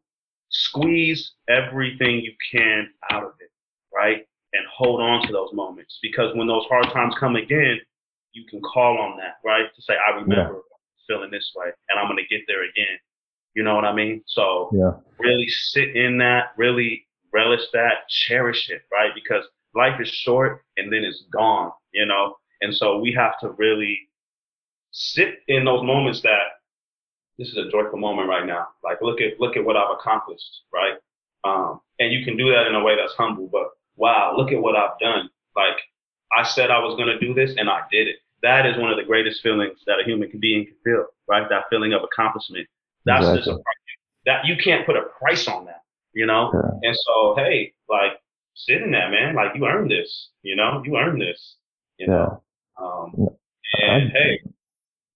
[0.51, 3.51] squeeze everything you can out of it,
[3.95, 4.27] right?
[4.53, 7.79] And hold on to those moments because when those hard times come again,
[8.33, 9.67] you can call on that, right?
[9.75, 11.17] To say, I remember yeah.
[11.17, 12.99] feeling this way and I'm going to get there again.
[13.55, 14.23] You know what I mean?
[14.27, 14.93] So yeah.
[15.19, 19.11] really sit in that, really relish that, cherish it, right?
[19.15, 19.45] Because
[19.75, 22.37] life is short and then it's gone, you know?
[22.61, 24.09] And so we have to really
[24.95, 26.63] sit in those moments that
[27.37, 28.69] this is a joyful moment right now.
[28.83, 30.95] Like look at look at what I've accomplished, right?
[31.43, 34.63] Um, and you can do that in a way that's humble, but wow, look at
[34.63, 35.29] what I've done.
[35.57, 35.77] Like
[36.37, 38.17] I said I was gonna do this and I did it.
[38.43, 41.49] That is one of the greatest feelings that a human being can feel, right?
[41.49, 42.69] That feeling of accomplishment.
[43.05, 43.53] That's exactly.
[43.53, 43.63] just a,
[44.27, 45.83] that you can't put a price on that,
[46.13, 46.51] you know?
[46.55, 46.89] Yeah.
[46.89, 48.13] And so, hey, like
[48.55, 49.35] sit in that, man.
[49.35, 51.57] Like you earned this, you know, you earned this,
[51.99, 52.13] you yeah.
[52.13, 52.43] know?
[52.81, 53.29] Um,
[53.81, 54.41] and hey,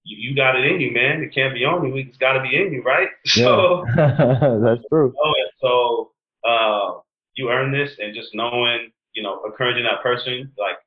[0.08, 1.22] you, you got it in you, man.
[1.22, 1.96] It can't be on you.
[1.96, 3.08] It's got to be in you, right?
[3.26, 4.16] So yeah.
[4.64, 5.14] that's true.
[5.22, 7.00] Oh, so uh,
[7.34, 10.78] you earn this, and just knowing, you know, encouraging that person, like,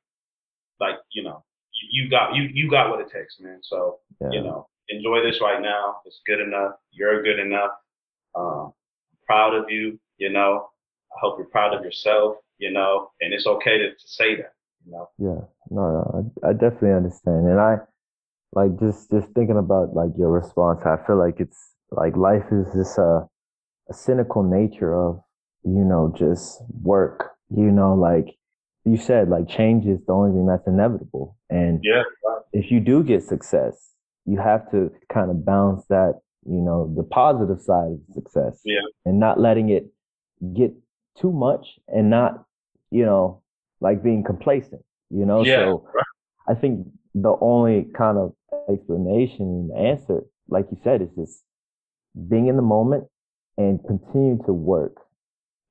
[0.80, 3.60] like you know, you, you got you you got what it takes, man.
[3.62, 4.28] So yeah.
[4.32, 5.96] you know, enjoy this right now.
[6.04, 6.72] It's good enough.
[6.90, 7.70] You're good enough.
[8.34, 8.72] Um,
[9.12, 9.98] I'm proud of you.
[10.18, 10.68] You know,
[11.12, 12.36] I hope you're proud of yourself.
[12.58, 14.54] You know, and it's okay to, to say that.
[14.84, 15.08] You know.
[15.18, 15.40] Yeah.
[15.70, 17.76] No, no, I, I definitely understand, and I
[18.52, 22.72] like just just thinking about like your response i feel like it's like life is
[22.74, 23.20] this uh
[23.90, 25.20] a cynical nature of
[25.64, 28.36] you know just work you know like
[28.84, 31.36] you said like change is the only thing that's inevitable.
[31.50, 32.02] And yeah.
[32.52, 33.90] if you do get success
[34.24, 38.80] you have to kind of balance that you know the positive side of success yeah.
[39.04, 39.86] and not letting it
[40.54, 40.72] get
[41.20, 42.44] too much and not
[42.90, 43.42] you know
[43.80, 45.44] like being complacent you know?
[45.44, 45.86] Yeah, so
[46.48, 48.34] i think the only kind of
[48.68, 51.44] explanation and answer, like you said, is just
[52.28, 53.04] being in the moment
[53.56, 54.96] and continue to work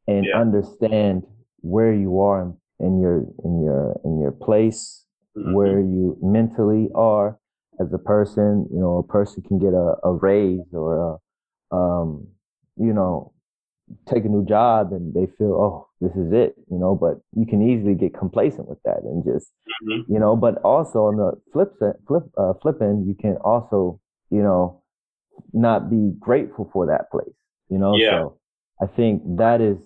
[0.07, 0.39] and yeah.
[0.39, 1.23] understand
[1.61, 5.05] where you are in, in your in your in your place,
[5.37, 5.53] mm-hmm.
[5.53, 7.39] where you mentally are
[7.79, 8.67] as a person.
[8.71, 11.19] You know, a person can get a, a raise or
[11.71, 12.27] a um,
[12.77, 13.33] you know,
[14.07, 17.45] take a new job and they feel, oh, this is it, you know, but you
[17.45, 19.51] can easily get complacent with that and just,
[19.83, 20.11] mm-hmm.
[20.11, 21.73] you know, but also on the flip
[22.07, 24.81] flip, uh, flip end, you can also, you know,
[25.53, 27.35] not be grateful for that place,
[27.69, 27.95] you know?
[27.95, 28.21] Yeah.
[28.21, 28.37] So
[28.81, 29.77] I think that is,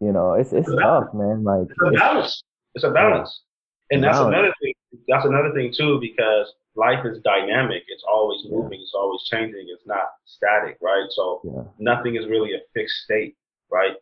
[0.00, 1.44] you know, it's, it's, tough, man.
[1.44, 2.42] Like it's a balance.
[2.74, 3.42] It's a balance.
[3.90, 3.96] Yeah.
[3.96, 4.34] And that's balance.
[4.34, 4.74] another thing.
[5.08, 7.82] That's another thing too, because life is dynamic.
[7.88, 8.78] It's always moving.
[8.78, 8.82] Yeah.
[8.82, 9.66] It's always changing.
[9.68, 11.06] It's not static, right?
[11.10, 11.62] So yeah.
[11.78, 13.36] nothing is really a fixed state,
[13.70, 13.92] right?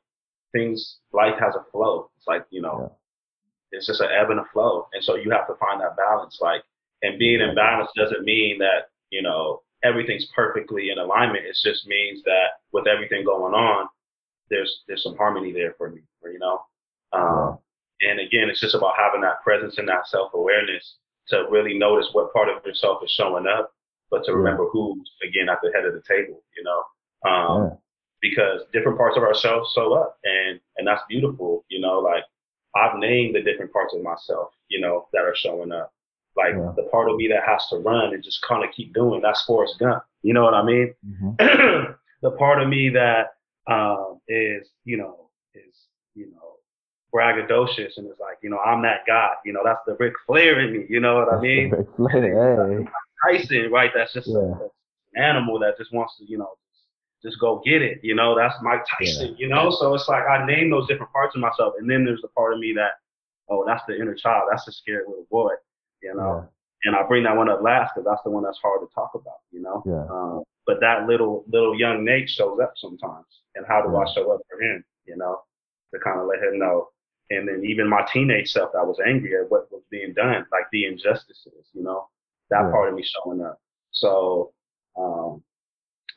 [0.53, 2.11] Things, life has a flow.
[2.17, 2.93] It's like, you know,
[3.73, 3.79] yeah.
[3.79, 4.87] it's just an ebb and a flow.
[4.93, 6.39] And so you have to find that balance.
[6.41, 6.63] Like,
[7.03, 11.47] and being in balance doesn't mean that, you know, everything's perfectly in alignment.
[11.47, 13.89] It just means that with everything going on,
[14.51, 16.61] there's, there's some harmony there for me, you know?
[17.13, 17.59] Um,
[18.03, 20.97] and again, it's just about having that presence and that self awareness
[21.31, 23.73] to really notice what part of yourself is showing up,
[24.11, 27.31] but to remember who's again at the head of the table, you know.
[27.31, 27.77] Um, yeah.
[28.23, 32.01] Because different parts of ourselves show up, and and that's beautiful, you know.
[32.01, 32.25] Like
[32.77, 35.93] I've named the different parts of myself, you know, that are showing up.
[36.37, 36.73] Like yeah.
[36.77, 39.21] the part of me that has to run and just kind of keep doing.
[39.23, 40.03] That's Forrest Gump.
[40.23, 40.95] You know what I mean?
[41.07, 41.93] Mm-hmm.
[42.23, 43.29] the part of me that
[43.67, 46.50] um, is, you know, is you know
[47.13, 49.31] braggadocious and it's like, you know, I'm that guy.
[49.45, 50.87] You know, that's the Ric Flair in me.
[50.89, 51.71] You know what that's I mean?
[51.71, 53.39] Ric Flair, hey.
[53.39, 53.91] Tyson, right?
[53.95, 54.39] That's just yeah.
[54.39, 56.51] an animal that just wants to, you know,
[57.23, 58.01] just go get it.
[58.03, 59.29] You know, that's Mike Tyson.
[59.29, 59.35] Yeah.
[59.39, 62.23] You know, so it's like I name those different parts of myself, and then there's
[62.23, 62.93] the part of me that,
[63.49, 64.49] oh, that's the inner child.
[64.51, 65.53] That's the scared little boy.
[66.03, 66.43] You know.
[66.43, 66.49] Yeah.
[66.83, 69.11] And I bring that one up last because that's the one that's hard to talk
[69.15, 69.83] about, you know.
[69.85, 70.07] Yeah.
[70.11, 74.33] Um, but that little little young Nate shows up sometimes, and how do I show
[74.33, 74.83] up for him?
[75.05, 75.41] You know,
[75.93, 76.89] to kind of let him know,
[77.31, 80.65] and then even my teenage self, I was angry at what was being done, like
[80.73, 82.09] the injustices, you know,
[82.51, 82.71] that yeah.
[82.71, 83.61] part of me showing up.
[83.93, 84.53] So,
[84.99, 85.43] um,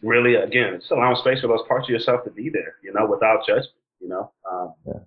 [0.02, 3.06] really, again, it's allowing space for those parts of yourself to be there, you know,
[3.06, 4.32] without judgment, you know.
[4.52, 5.00] Um, yeah.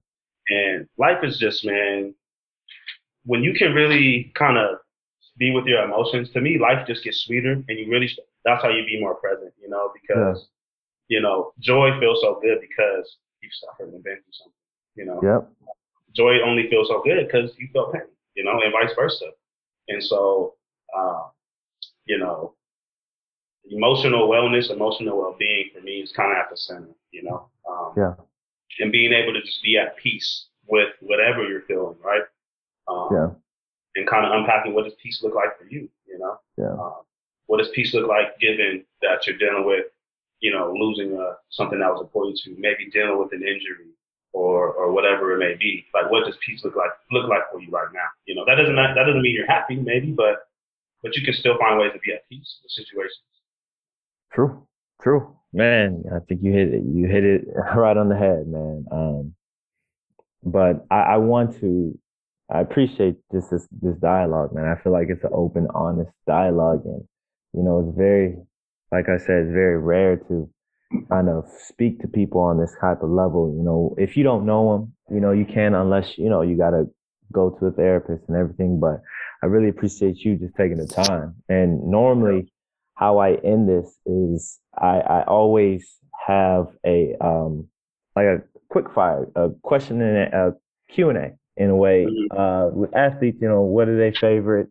[0.48, 2.14] And life is just, man,
[3.24, 4.78] when you can really kind of
[5.36, 8.08] be with your emotions, to me, life just gets sweeter, and you really,
[8.44, 10.48] that's how you be more present, you know, because,
[11.08, 11.16] yeah.
[11.16, 14.52] you know, joy feels so good because you've suffered and been through something,
[14.94, 15.20] you know.
[15.20, 15.50] Yep
[16.16, 18.02] joy only feels so good because you felt pain,
[18.34, 19.26] you know, and vice versa.
[19.88, 20.54] And so,
[20.96, 21.24] uh,
[22.06, 22.54] you know,
[23.70, 27.48] emotional wellness, emotional well being for me is kind of at the center, you know.
[27.68, 28.14] Um, yeah.
[28.80, 32.22] And being able to just be at peace with whatever you're feeling, right?
[32.88, 33.28] Um, yeah.
[33.96, 36.38] And kind of unpacking what does peace look like for you, you know?
[36.58, 36.72] Yeah.
[36.72, 37.02] Um,
[37.46, 39.86] what does peace look like given that you're dealing with,
[40.40, 43.86] you know, losing uh, something that was important to you, maybe dealing with an injury
[44.36, 45.86] or or whatever it may be.
[45.94, 48.08] Like, what does peace look like look like for you right now?
[48.26, 50.46] You know, that doesn't that doesn't mean you're happy, maybe, but
[51.02, 53.24] but you can still find ways to be at peace with situations.
[54.32, 54.66] True,
[55.00, 56.04] true, man.
[56.14, 56.82] I think you hit it.
[56.84, 58.84] You hit it right on the head, man.
[58.92, 59.34] Um,
[60.44, 61.98] but I, I want to.
[62.48, 64.66] I appreciate this, this this dialogue, man.
[64.66, 67.02] I feel like it's an open, honest dialogue, and
[67.54, 68.36] you know, it's very,
[68.92, 70.48] like I said, it's very rare to
[71.08, 73.54] kind of speak to people on this type of level.
[73.56, 76.56] You know, if you don't know them, you know, you can unless you know you
[76.56, 76.84] got to
[77.32, 78.80] go to a therapist and everything.
[78.80, 79.02] But
[79.42, 81.36] I really appreciate you just taking the time.
[81.48, 82.52] And normally,
[82.94, 87.68] how I end this is I, I always have a um
[88.14, 90.52] like a quick fire, a question and a, a
[90.92, 92.38] Q and A in a way Mm-hmm.
[92.38, 93.38] uh with athletes.
[93.40, 94.68] You know, what are their favorite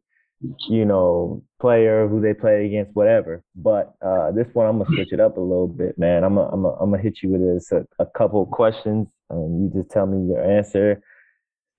[0.69, 3.43] you know, player who they play against, whatever.
[3.55, 6.23] But uh, this one, I'm gonna switch it up a little bit, man.
[6.23, 9.07] I'm gonna, I'm gonna, I'm gonna hit you with this a, a couple of questions,
[9.29, 11.01] and you just tell me your answer.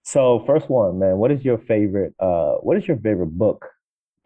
[0.02, 2.14] So, first one, man, what is your favorite?
[2.18, 3.66] Uh, what is your favorite book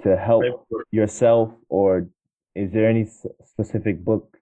[0.02, 0.44] to help
[0.90, 2.08] yourself, or
[2.54, 3.08] is there any
[3.44, 4.36] specific book,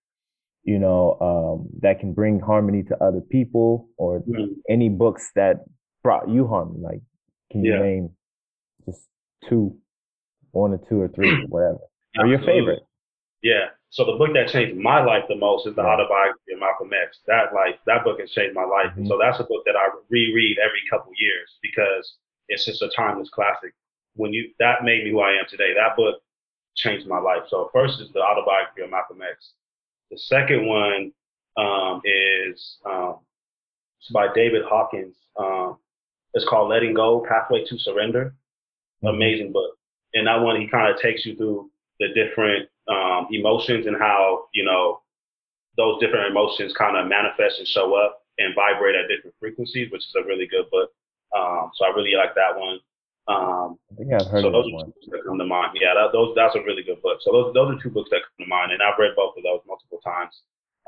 [0.65, 4.57] you know, um, that can bring harmony to other people, or Mhm.
[4.69, 5.65] any books that
[6.03, 6.81] brought you harmony?
[6.81, 7.03] Like,
[7.51, 7.83] can you Yeah.
[7.83, 8.11] name
[8.87, 9.07] just
[9.49, 9.77] two,
[10.53, 11.79] one or two or three, whatever,
[12.19, 12.81] or your favorite?
[13.43, 13.67] Yeah.
[13.91, 15.89] So the book that changed my life the most is the Yeah.
[15.89, 17.21] autobiography of Malcolm X.
[17.27, 19.09] That like that book has changed my life, and Mhm.
[19.09, 22.19] so that's a book that I reread every couple years because
[22.49, 23.73] it's just a timeless classic.
[24.15, 25.73] When you that made me who I am today.
[25.75, 26.21] That book
[26.77, 27.45] changed my life.
[27.49, 29.55] So first is the autobiography of Malcolm X.
[30.11, 31.13] The second one
[31.57, 33.21] um, is um,
[34.01, 35.17] it's by David Hawkins.
[35.37, 35.79] Um,
[36.35, 38.35] it's called Letting Go: Pathway to Surrender.
[39.03, 39.07] Mm-hmm.
[39.09, 39.78] Amazing book.
[40.15, 44.47] And that one, he kind of takes you through the different um, emotions and how
[44.55, 45.01] you know
[45.77, 50.03] those different emotions kind of manifest and show up and vibrate at different frequencies, which
[50.03, 50.91] is a really good book.
[51.37, 52.79] Um, so I really like that one.
[53.29, 55.77] Um, I think I've heard so those that are two books that come to mind.
[55.81, 57.19] Yeah, that, those that's a really good book.
[57.21, 59.43] So those those are two books that come to mind, and I've read both of
[59.43, 60.41] those multiple times.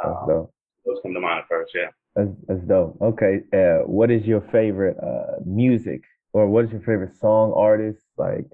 [0.03, 0.49] Um,
[0.87, 1.73] those come to mind at first.
[1.75, 1.89] Yeah.
[2.17, 2.97] That's, that's dope.
[3.01, 3.43] Okay.
[3.53, 6.03] Uh, what is your favorite uh, music,
[6.33, 8.03] or what is your favorite song artist?
[8.17, 8.47] Like,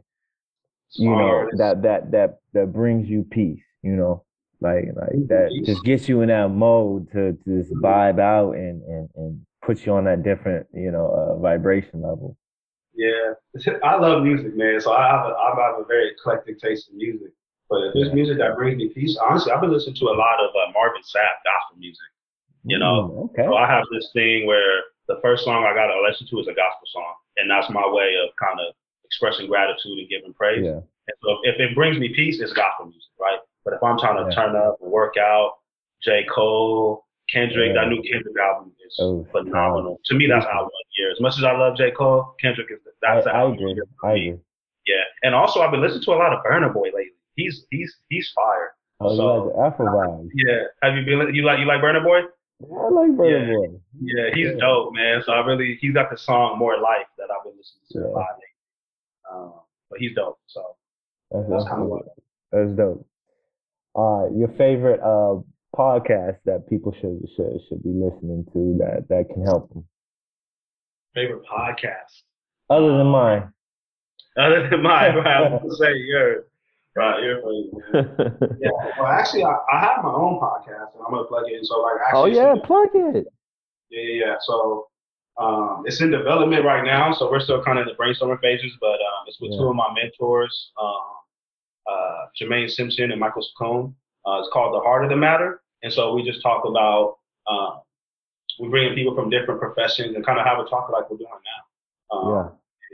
[0.99, 3.63] you know, that that that that brings you peace.
[3.83, 4.25] You know,
[4.61, 8.83] like like that just gets you in that mode to, to just vibe out and
[8.83, 12.37] and and put you on that different you know uh, vibration level.
[12.95, 13.35] Yeah,
[13.85, 14.81] I love music, man.
[14.81, 17.33] So I have a, I have a very eclectic taste in music.
[17.69, 18.15] But if there's Yeah.
[18.15, 21.03] music that brings me peace, honestly, I've been listening to a lot of uh, Marvin
[21.03, 22.07] Sapp gospel music.
[22.65, 23.45] You know, Mm, okay.
[23.45, 26.49] So I have this thing where the first song I got to listen to is
[26.49, 28.75] a gospel song, and that's my way of kind of
[29.07, 30.63] expressing gratitude and giving praise.
[30.65, 30.81] Yeah.
[31.09, 33.39] And so if it brings me peace, it's gospel music, right?
[33.65, 34.35] But if I'm trying to Yeah.
[34.37, 35.55] turn up and work out,
[36.03, 36.25] J.
[36.25, 37.83] Cole, Kendrick, Yeah.
[37.85, 40.01] that new Kendrick album is Oh, phenomenal.
[40.07, 41.11] To me, that's album of the year.
[41.11, 41.91] As much as I love J.
[41.91, 43.83] Cole, Kendrick is I, that's the I the agree.
[44.05, 44.39] I agree.
[44.87, 47.11] Yeah, and also I've been listening to a lot of Burna Boy lately.
[47.35, 48.73] He's he's he's fire.
[49.01, 50.29] Oh, you like the Afro vibe?
[50.35, 52.21] Yeah, have you been you like you like Burna Boy?
[52.21, 53.55] I like Burna Yeah.
[53.57, 53.81] Boy.
[54.01, 54.61] Yeah, he's Yeah.
[54.61, 55.23] dope, man.
[55.25, 58.11] So I really he's got the song More Life that I've been listening to a
[58.13, 58.45] lot lately.
[59.33, 59.53] Um,
[59.91, 60.39] but he's dope.
[60.47, 60.63] So
[61.31, 61.91] That's, that's kind of dope.
[61.91, 62.07] what.
[62.53, 63.07] That's dope.
[63.95, 65.41] Uh, your favorite uh
[65.77, 69.85] podcast that people should should should be listening to that that can help them,
[71.15, 72.23] Favorite podcast.
[72.71, 73.53] other than Um, mine.
[74.39, 75.27] Other than mine, right?
[75.27, 76.45] I was gonna say yours.
[76.95, 77.41] Right, you're.
[78.59, 78.71] Yeah.
[78.99, 81.65] Well, actually, I, I have my own podcast, and I'm gonna plug it in.
[81.65, 83.27] So, like, oh actually, yeah, plug it.
[83.91, 84.35] yeah, yeah, yeah.
[84.41, 84.89] So,
[85.39, 87.13] um, it's in development right now.
[87.13, 89.59] So we're still kind of in the brainstorming phases, but um, it's with Yeah.
[89.59, 91.01] two of my mentors, um,
[91.91, 93.95] uh, Jermaine Simpson and Michael Scone.
[94.27, 97.17] Uh, it's called The Heart of the Matter, and so we just talk about.
[97.49, 97.81] Um,
[98.59, 101.19] we bring in people from different professions and kind of have a talk like we're
[101.19, 102.17] doing now.
[102.17, 102.29] Um,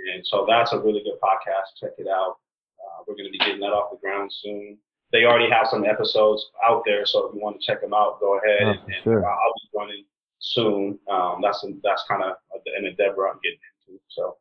[0.07, 0.15] Yeah.
[0.15, 1.79] and so that's a really good podcast.
[1.81, 2.37] Check it out.
[2.83, 4.77] Uh, we're going to be getting that off the ground soon.
[5.13, 8.19] They already have some episodes out there, so if you want to check them out,
[8.19, 8.63] go ahead.
[8.63, 9.25] Oh, and, and sure.
[9.25, 10.05] I'll be running
[10.43, 10.99] soon.
[11.11, 12.33] Um, that's that's kind of
[12.77, 14.01] an endeavor I'm getting into.
[14.09, 14.37] So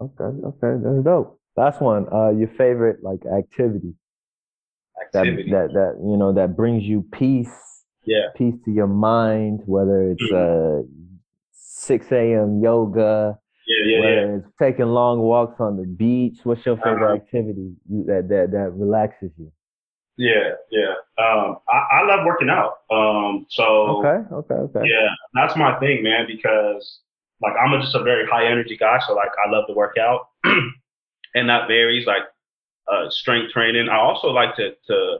[0.00, 1.40] Okay, okay, that's dope.
[1.56, 2.06] Last one.
[2.12, 3.94] Uh, your favorite like activity
[5.12, 8.28] that activity, that that you know that brings you peace, yeah.
[8.36, 10.82] peace to your mind, whether it's uh
[11.52, 12.60] 6 a.m.
[12.62, 14.36] yoga, Yeah, yeah, yeah.
[14.38, 16.38] it's taking long walks on the beach.
[16.44, 17.14] What's your favorite Uh-huh.
[17.14, 19.52] activity you, that that that relaxes you?
[20.16, 20.94] Yeah, yeah.
[21.18, 22.78] Um, I, I love working out.
[22.90, 23.64] Um, so
[23.98, 24.80] Okay, okay, okay.
[24.84, 26.26] yeah, that's my thing, man.
[26.26, 27.00] Because
[27.42, 30.28] like I'm just a very high energy guy, so like I love to work out,
[30.44, 32.06] and that varies.
[32.06, 32.22] Like
[32.90, 33.88] uh, strength training.
[33.88, 35.18] I also like to to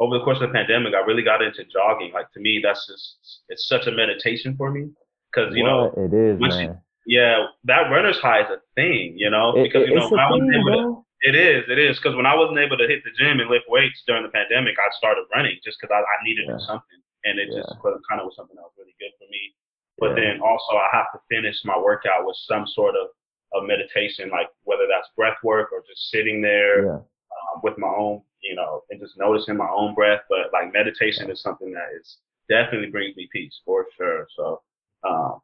[0.00, 2.12] over the course of the pandemic, I really got into jogging.
[2.12, 4.90] Like to me, that's just it's such a meditation for me
[5.32, 6.76] because you know it is, once you
[7.06, 10.12] yeah that runner's high is a thing, you know It, because it, you know it's
[10.12, 11.03] a I wasn't thing, able to.
[11.24, 13.64] It is it is because when I wasn't able to hit the gym and lift
[13.68, 16.68] weights during the pandemic, I started running just because I, I needed to do Yeah,
[16.68, 19.56] something and it just kind of was something that was really good for me.
[19.98, 23.08] But yeah, then also I have to finish my workout with some sort of
[23.54, 26.98] of meditation, like whether that's breath work or just sitting there yeah.
[26.98, 30.22] um, with my own, you know, and just noticing my own breath.
[30.28, 32.18] But like meditation is something that is
[32.48, 34.26] definitely brings me peace for sure.
[34.36, 34.60] So,
[35.08, 35.40] um,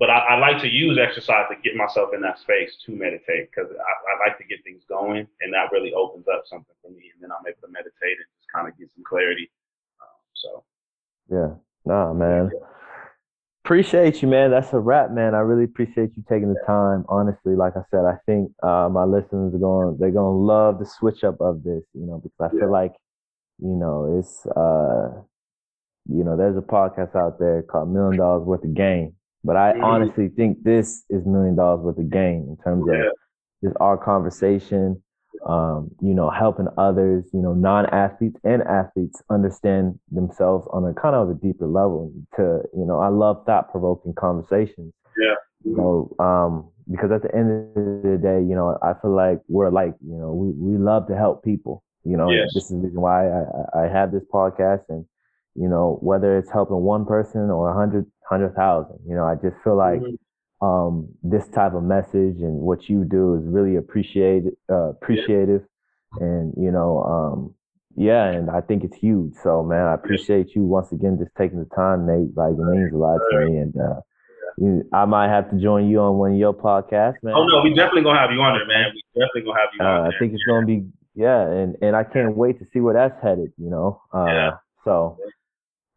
[0.00, 3.50] but I, I like to use exercise to get myself in that space to meditate
[3.52, 6.90] because I, I like to get things going, and that really opens up something for
[6.90, 9.50] me, and then I'm able to meditate and just kind of get some clarity.
[10.00, 10.64] Um, so,
[11.30, 11.54] Yeah.
[11.84, 12.50] Nah, man.
[12.52, 12.66] yeah,
[13.64, 14.50] Appreciate you, man.
[14.50, 15.34] That's a wrap, man.
[15.34, 17.04] I really appreciate you taking the time.
[17.08, 20.86] Honestly, like I said, I think uh, my listeners are going they're gonna love the
[20.86, 22.92] switch up of this, you know, because I feel like,
[23.58, 25.20] you know, it's uh
[26.08, 29.14] you know, there's a podcast out there called Million Dollars Worth of Game.
[29.44, 33.06] But I hmm honestly think this is million dollars worth of gain in terms of
[33.62, 35.02] just our conversation,
[35.46, 41.14] um, you know, helping others, you know, non-athletes and athletes understand themselves on a kind
[41.16, 42.12] of a deeper level.
[42.36, 44.92] To, you know, I love thought-provoking conversations.
[45.16, 48.64] yeah, hmm So, um, because at the end of the day, you know, I feel
[48.64, 52.44] like we're like, you know, we, we love to help people, you know, and this
[52.48, 55.04] is the reason why I I have this podcast and,
[55.54, 59.34] you know, whether it's helping one person or a hundred, hundred thousand, you know, I
[59.34, 60.14] just feel like hmm
[60.62, 65.62] um, this type of message and what you do is really appreciated, uh, yeah, appreciative,
[66.20, 67.54] and you know, um,
[67.96, 69.32] yeah, and I think it's huge.
[69.42, 72.36] So, man, I appreciate you once again just taking the time, Nate.
[72.36, 74.00] Like, it means a lot to me, and uh,
[74.58, 77.34] you, I might have to join you on one of your podcasts, man.
[77.36, 78.92] oh no, we definitely gonna have you on there, man.
[78.94, 81.96] We definitely gonna have you on Uh, I think it's gonna be, yeah, and and
[81.96, 83.52] I can't wait to see where that's headed.
[83.56, 85.18] You know, Yeah, uh, so,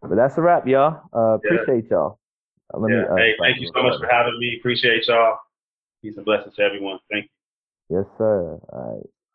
[0.07, 1.01] but that's a wrap, y'all.
[1.13, 2.19] Uh, yeah, appreciate y'all.
[2.73, 4.57] Uh, let me uh, Hey, thank you so much for having me.
[4.59, 5.37] Appreciate y'all.
[6.01, 6.99] Peace and blessings to everyone.
[7.11, 7.29] Thank
[7.89, 7.97] you.
[7.97, 8.59] Yes, sir.
[8.71, 9.09] All right.